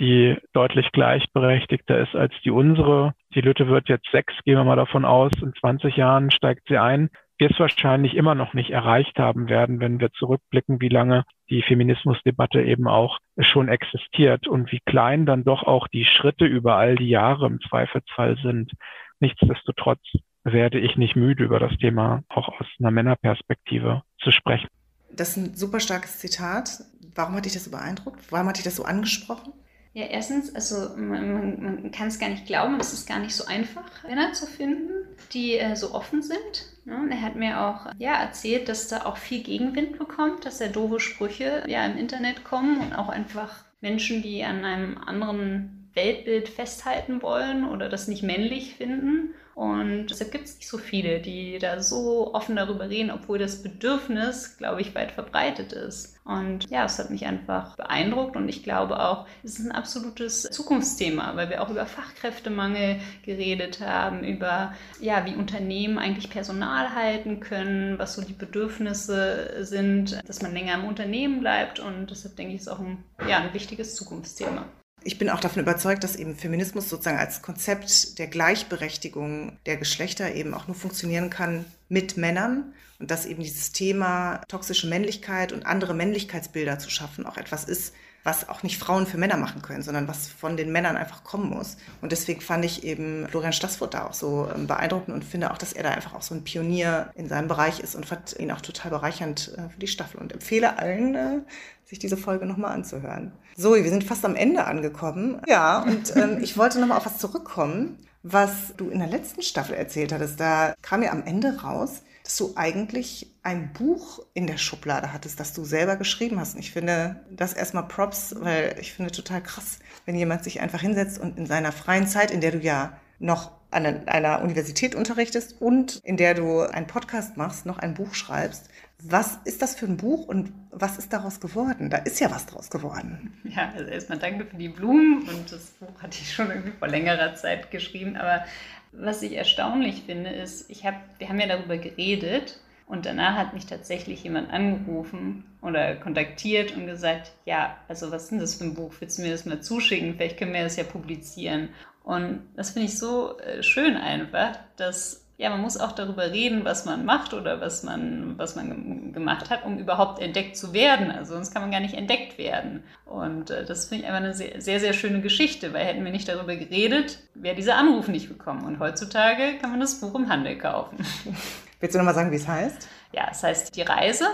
[0.00, 3.12] die deutlich gleichberechtigter ist als die unsere.
[3.34, 6.78] Die Lütte wird jetzt sechs, gehen wir mal davon aus, in 20 Jahren steigt sie
[6.78, 7.10] ein.
[7.38, 11.62] Wir es wahrscheinlich immer noch nicht erreicht haben werden, wenn wir zurückblicken, wie lange die
[11.62, 16.96] Feminismusdebatte eben auch schon existiert und wie klein dann doch auch die Schritte über all
[16.96, 18.72] die Jahre im Zweifelsfall sind.
[19.20, 20.00] Nichtsdestotrotz
[20.44, 24.68] werde ich nicht müde, über das Thema auch aus einer Männerperspektive zu sprechen.
[25.12, 26.80] Das ist ein super starkes Zitat.
[27.14, 28.20] Warum hat dich das so beeindruckt?
[28.30, 29.52] Warum hat dich das so angesprochen?
[29.92, 33.44] Ja, erstens, also man, man kann es gar nicht glauben, es ist gar nicht so
[33.46, 34.92] einfach, Männer zu finden,
[35.32, 36.66] die äh, so offen sind.
[36.86, 40.68] Und er hat mir auch ja, erzählt, dass da auch viel Gegenwind bekommt, dass da
[40.68, 46.48] doofe Sprüche ja, im Internet kommen und auch einfach Menschen, die an einem anderen Weltbild
[46.48, 49.34] festhalten wollen oder das nicht männlich finden.
[49.60, 53.62] Und deshalb gibt es nicht so viele, die da so offen darüber reden, obwohl das
[53.62, 56.18] Bedürfnis, glaube ich, weit verbreitet ist.
[56.24, 60.44] Und ja, es hat mich einfach beeindruckt und ich glaube auch, es ist ein absolutes
[60.44, 67.40] Zukunftsthema, weil wir auch über Fachkräftemangel geredet haben, über ja, wie Unternehmen eigentlich Personal halten
[67.40, 72.54] können, was so die Bedürfnisse sind, dass man länger im Unternehmen bleibt und deshalb denke
[72.54, 74.64] ich, ist auch ein, ja, ein wichtiges Zukunftsthema.
[75.02, 80.34] Ich bin auch davon überzeugt, dass eben Feminismus sozusagen als Konzept der Gleichberechtigung der Geschlechter
[80.34, 85.64] eben auch nur funktionieren kann mit Männern und dass eben dieses Thema toxische Männlichkeit und
[85.64, 89.82] andere Männlichkeitsbilder zu schaffen auch etwas ist, was auch nicht Frauen für Männer machen können,
[89.82, 91.76] sondern was von den Männern einfach kommen muss.
[92.02, 95.58] Und deswegen fand ich eben Florian Stassfurt da auch so ähm, beeindruckend und finde auch,
[95.58, 98.52] dass er da einfach auch so ein Pionier in seinem Bereich ist und fand ihn
[98.52, 101.40] auch total bereichernd äh, für die Staffel und empfehle allen, äh,
[101.84, 103.32] sich diese Folge nochmal anzuhören.
[103.56, 105.40] So, wir sind fast am Ende angekommen.
[105.48, 109.74] Ja, und ähm, ich wollte nochmal auf was zurückkommen, was du in der letzten Staffel
[109.74, 110.38] erzählt hattest.
[110.38, 115.40] Da kam ja am Ende raus, dass du eigentlich ein Buch in der Schublade hattest,
[115.40, 116.54] das du selber geschrieben hast.
[116.54, 120.80] Und ich finde das erstmal Props, weil ich finde total krass, wenn jemand sich einfach
[120.80, 125.60] hinsetzt und in seiner freien Zeit, in der du ja noch an einer Universität unterrichtest
[125.60, 128.68] und in der du einen Podcast machst, noch ein Buch schreibst.
[129.02, 131.90] Was ist das für ein Buch und was ist daraus geworden?
[131.90, 133.32] Da ist ja was draus geworden.
[133.42, 136.86] Ja, also erstmal danke für die Blumen und das Buch hatte ich schon irgendwie vor
[136.86, 138.44] längerer Zeit geschrieben, aber
[138.92, 143.54] was ich erstaunlich finde, ist, ich hab, wir haben ja darüber geredet und danach hat
[143.54, 148.64] mich tatsächlich jemand angerufen oder kontaktiert und gesagt, ja, also was ist denn das für
[148.64, 148.92] ein Buch?
[148.98, 150.16] Willst du mir das mal zuschicken?
[150.16, 151.68] Vielleicht können wir das ja publizieren.
[152.02, 156.66] Und das finde ich so äh, schön einfach, dass ja, man muss auch darüber reden,
[156.66, 161.10] was man macht oder was man, was man gemacht hat, um überhaupt entdeckt zu werden.
[161.10, 162.82] Also sonst kann man gar nicht entdeckt werden.
[163.06, 166.12] Und äh, das finde ich einfach eine sehr, sehr, sehr schöne Geschichte, weil hätten wir
[166.12, 168.66] nicht darüber geredet, wäre dieser Anruf nicht gekommen.
[168.66, 170.98] Und heutzutage kann man das Buch im Handel kaufen.
[171.80, 172.86] Willst du nochmal sagen, wie es heißt?
[173.12, 174.26] Ja, es heißt Die Reise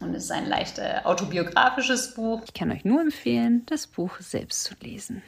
[0.00, 2.40] und es ist ein leicht äh, autobiografisches Buch.
[2.46, 5.22] Ich kann euch nur empfehlen, das Buch selbst zu lesen.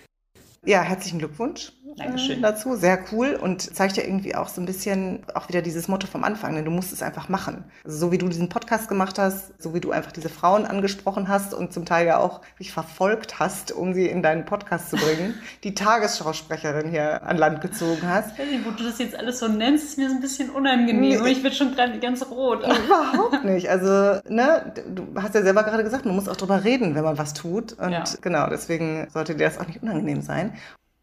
[0.65, 2.43] Ja, herzlichen Glückwunsch Dankeschön.
[2.43, 2.77] dazu.
[2.77, 6.25] Sehr cool und zeigt ja irgendwie auch so ein bisschen auch wieder dieses Motto vom
[6.25, 7.65] Anfang, denn du musst es einfach machen.
[7.85, 11.29] Also so wie du diesen Podcast gemacht hast, so wie du einfach diese Frauen angesprochen
[11.29, 14.97] hast und zum Teil ja auch dich verfolgt hast, um sie in deinen Podcast zu
[14.97, 15.35] bringen,
[15.65, 18.33] die Tagesschausprecherin hier an Land gezogen hast.
[18.35, 20.51] Ich weiß nicht, wo du das jetzt alles so nennst, ist mir so ein bisschen
[20.51, 21.23] unangenehm.
[21.23, 22.61] Nee, ich werde schon gerade ganz rot.
[22.87, 23.71] Überhaupt nicht.
[23.71, 27.19] Also, ne, du hast ja selber gerade gesagt, man muss auch drüber reden, wenn man
[27.19, 27.73] was tut.
[27.75, 28.05] Und Ja.
[28.21, 30.48] genau, deswegen sollte dir das auch nicht unangenehm sein.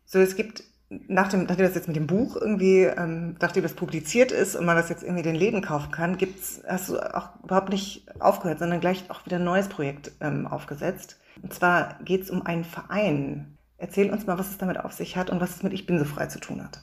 [0.06, 3.74] So, es gibt, nach dem, nachdem das jetzt mit dem Buch irgendwie, ähm, nachdem das
[3.74, 7.30] publiziert ist und man das jetzt irgendwie den Läden kaufen kann, gibt's, hast du auch
[7.44, 11.20] überhaupt nicht aufgehört, sondern gleich auch wieder ein neues Projekt ähm, aufgesetzt.
[11.42, 13.58] Und zwar geht's um einen Verein.
[13.78, 16.00] Erzähl uns mal, was es damit auf sich hat und was es mit Ich bin
[16.00, 16.80] so frei zu tun hat.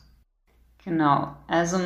[0.85, 1.79] Genau, also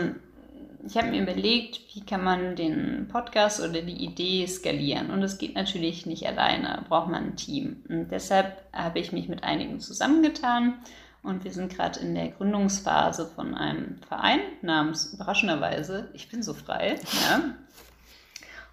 [0.87, 5.11] ich habe mir überlegt, wie kann man den Podcast oder die Idee skalieren.
[5.11, 7.85] Und das geht natürlich nicht alleine, braucht man ein Team.
[7.89, 10.79] Und deshalb habe ich mich mit einigen zusammengetan
[11.27, 16.55] und wir sind gerade in der Gründungsphase von einem Verein namens überraschenderweise Ich bin so
[16.55, 17.01] frei.
[17.29, 17.43] Ja.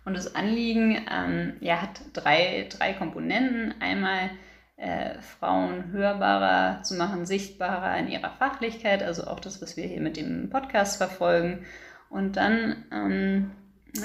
[0.05, 3.73] Und das Anliegen ähm, ja, hat drei, drei Komponenten.
[3.79, 4.29] Einmal
[4.75, 10.01] äh, Frauen hörbarer zu machen, sichtbarer in ihrer Fachlichkeit, also auch das, was wir hier
[10.01, 11.65] mit dem Podcast verfolgen.
[12.13, 13.51] Und dann, ähm,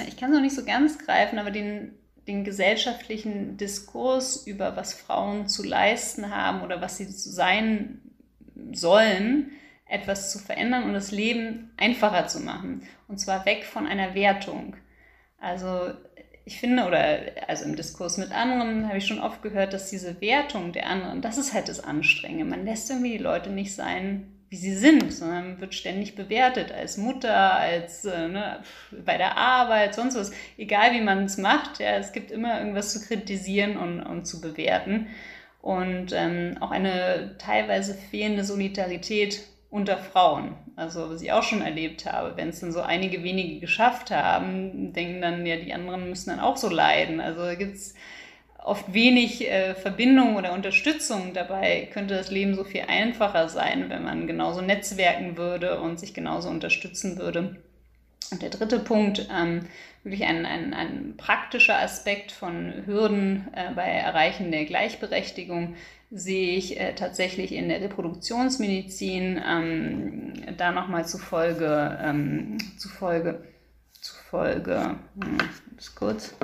[0.09, 1.93] ich kann es noch nicht so ganz greifen, aber den,
[2.27, 8.01] den gesellschaftlichen Diskurs über was Frauen zu leisten haben oder was sie zu sein
[8.73, 9.51] sollen,
[9.87, 12.83] etwas zu verändern und das Leben einfacher zu machen.
[13.09, 14.77] Und zwar weg von einer Wertung.
[15.39, 15.93] Also
[16.47, 20.23] ich finde, oder also im Diskurs mit anderen habe ich schon oft gehört, dass diese
[20.23, 22.47] Wertung der anderen, das ist halt das Anstrengende.
[22.47, 26.97] Man lässt irgendwie die Leute nicht sein, wie sie sind, sondern wird ständig bewertet als
[26.97, 28.63] Mutter, als äh, ne,
[29.05, 30.33] bei der Arbeit, sonst was.
[30.57, 34.41] Egal wie man es macht, ja, es gibt immer irgendwas zu kritisieren und, und zu
[34.41, 35.09] bewerten.
[35.61, 40.55] Und ähm, auch eine teilweise fehlende Solidarität unter Frauen.
[40.77, 44.93] Also was ich auch schon erlebt habe, wenn es dann so einige wenige geschafft haben,
[44.95, 47.21] denken dann, ja, die anderen müssen dann auch so leiden.
[47.21, 47.95] Also da gibt es
[48.69, 51.33] oft wenig äh, Verbindung oder Unterstützung.
[51.35, 56.15] Dabei könnte das Leben so viel einfacher sein, wenn man genauso netzwerken würde und sich
[56.15, 57.57] genauso unterstützen würde.
[58.31, 59.67] Und der dritte Punkt, ähm,
[60.05, 65.77] wirklich ein, ein, ein praktischer Aspekt von Hürden äh, bei Erreichen der Gleichberechtigung,
[66.11, 73.45] sehe ich äh, tatsächlich in der Reproduktionsmedizin ähm, da nochmal zufolge, ähm, zufolge,
[74.01, 75.39] zufolge, hm,
[75.77, 76.35] ist kurz,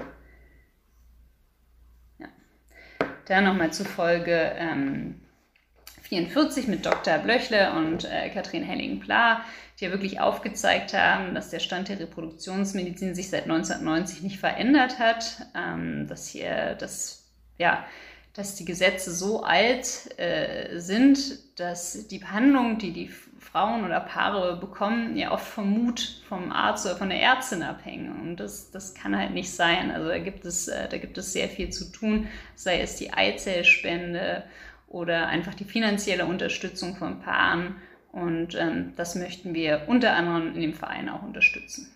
[2.19, 2.27] ja,
[3.27, 5.21] da nochmal zufolge ähm,
[6.03, 7.19] 44 mit Dr.
[7.19, 9.45] Blöchle und äh, Katrin Henning-Pla,
[9.79, 14.99] die ja wirklich aufgezeigt haben, dass der Stand der Reproduktionsmedizin sich seit 1990 nicht verändert
[14.99, 17.85] hat, ähm, dass hier das, ja,
[18.35, 23.09] dass die Gesetze so alt äh, sind, dass die Behandlung, die die
[23.39, 28.21] Frauen oder Paare bekommen, ja oft vom Mut vom Arzt oder von der Ärztin abhängen.
[28.21, 29.93] Und das, das kann halt nicht sein.
[29.93, 32.27] Also da gibt, es, äh, da gibt es sehr viel zu tun,
[32.57, 34.43] sei es die Eizellspende
[34.89, 37.77] oder einfach die finanzielle Unterstützung von Paaren.
[38.11, 41.93] Und ähm, das möchten wir unter anderem in dem Verein auch unterstützen.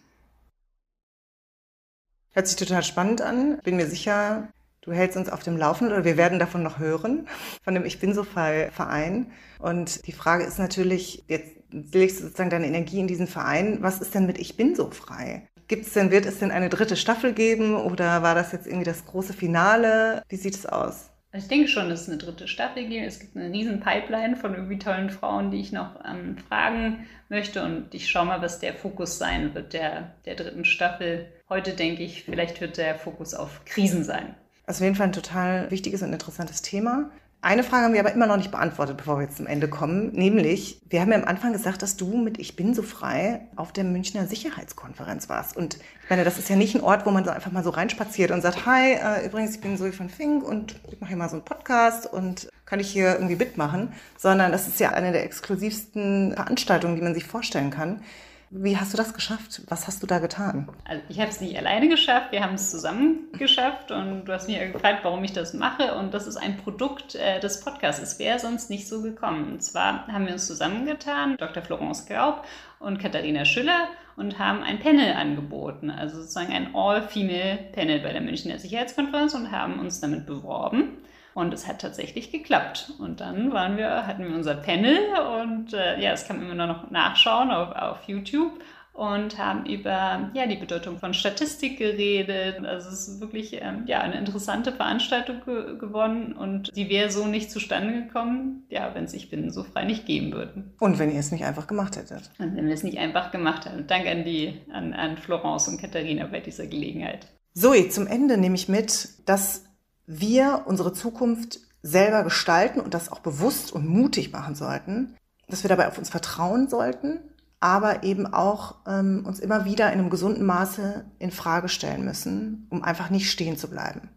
[2.30, 3.58] Hört sich total spannend an.
[3.64, 4.48] Bin mir sicher,
[4.80, 7.26] Du hältst uns auf dem Laufenden oder wir werden davon noch hören,
[7.62, 9.32] von dem Ich bin so frei Verein.
[9.58, 13.78] Und die Frage ist natürlich, jetzt legst du sozusagen deine Energie in diesen Verein.
[13.80, 15.48] Was ist denn mit Ich bin so frei?
[15.66, 19.04] Gibt's denn, wird es denn eine dritte Staffel geben oder war das jetzt irgendwie das
[19.04, 20.22] große Finale?
[20.28, 21.10] Wie sieht es aus?
[21.30, 23.06] Also ich denke schon, dass es eine dritte Staffel gibt.
[23.06, 27.62] Es gibt eine riesen Pipeline von irgendwie tollen Frauen, die ich noch ähm, fragen möchte.
[27.62, 31.26] Und ich schaue mal, was der Fokus sein wird der, der dritten Staffel.
[31.50, 34.34] Heute denke ich, vielleicht wird der Fokus auf Krisen sein.
[34.68, 37.10] Also auf jeden Fall ein total wichtiges und interessantes Thema.
[37.40, 40.12] Eine Frage haben wir aber immer noch nicht beantwortet, bevor wir jetzt zum Ende kommen.
[40.12, 43.72] Nämlich, wir haben ja am Anfang gesagt, dass du mit Ich bin so frei auf
[43.72, 45.56] der Münchner Sicherheitskonferenz warst.
[45.56, 47.70] Und ich meine, das ist ja nicht ein Ort, wo man so einfach mal so
[47.70, 51.16] reinspaziert und sagt, hi, äh, übrigens, ich bin Zoe von Fink und ich mache hier
[51.16, 53.94] mal so einen Podcast und kann ich hier irgendwie mitmachen.
[54.18, 58.02] Sondern das ist ja eine der exklusivsten Veranstaltungen, die man sich vorstellen kann.
[58.50, 59.60] Wie hast du das geschafft?
[59.68, 60.70] Was hast du da getan?
[60.84, 64.48] Also ich habe es nicht alleine geschafft, wir haben es zusammen geschafft und du hast
[64.48, 68.00] mich gefragt, warum ich das mache und das ist ein Produkt äh, des Podcasts.
[68.00, 69.52] Es wäre sonst nicht so gekommen.
[69.52, 71.62] Und zwar haben wir uns zusammengetan, Dr.
[71.62, 72.44] Florence Graub
[72.78, 78.58] und Katharina Schüller und haben ein Panel angeboten, also sozusagen ein All-Female-Panel bei der Münchner
[78.58, 80.98] Sicherheitskonferenz und haben uns damit beworben.
[81.38, 82.94] Und es hat tatsächlich geklappt.
[82.98, 84.98] Und dann waren wir, hatten wir unser Panel
[85.40, 88.58] und äh, ja, das kann man immer noch nachschauen auf, auf YouTube
[88.92, 92.66] und haben über ja, die Bedeutung von Statistik geredet.
[92.66, 97.24] Also es ist wirklich ähm, ja, eine interessante Veranstaltung ge geworden und die wäre so
[97.26, 100.74] nicht zustande gekommen, ja, wenn es Ich bin so frei nicht geben würden.
[100.80, 102.32] Und wenn ihr es nicht einfach gemacht hättet.
[102.40, 103.86] Und wenn wir es nicht einfach gemacht hätten.
[103.86, 107.28] Danke an die, an, an Florence und Katharina bei dieser Gelegenheit.
[107.54, 109.67] Zoe, zum Ende nehme ich mit, dass
[110.08, 115.14] wir unsere Zukunft selber gestalten und das auch bewusst und mutig machen sollten,
[115.48, 117.20] dass wir dabei auf uns vertrauen sollten,
[117.60, 122.66] aber eben auch ähm, uns immer wieder in einem gesunden Maße in Frage stellen müssen,
[122.70, 124.08] um einfach nicht stehen zu bleiben.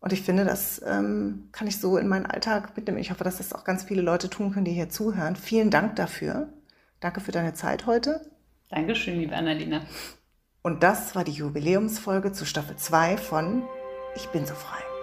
[0.00, 2.98] Und ich finde, das ähm, kann ich so in meinen Alltag mitnehmen.
[2.98, 5.36] Ich hoffe, dass das auch ganz viele Leute tun können, die hier zuhören.
[5.36, 6.48] Vielen Dank dafür.
[7.00, 8.20] Danke für deine Zeit heute.
[8.68, 9.82] Dankeschön, liebe Annalena.
[10.62, 13.62] Und das war die Jubiläumsfolge zu Staffel 2 von
[14.16, 14.95] Ich bin so frei.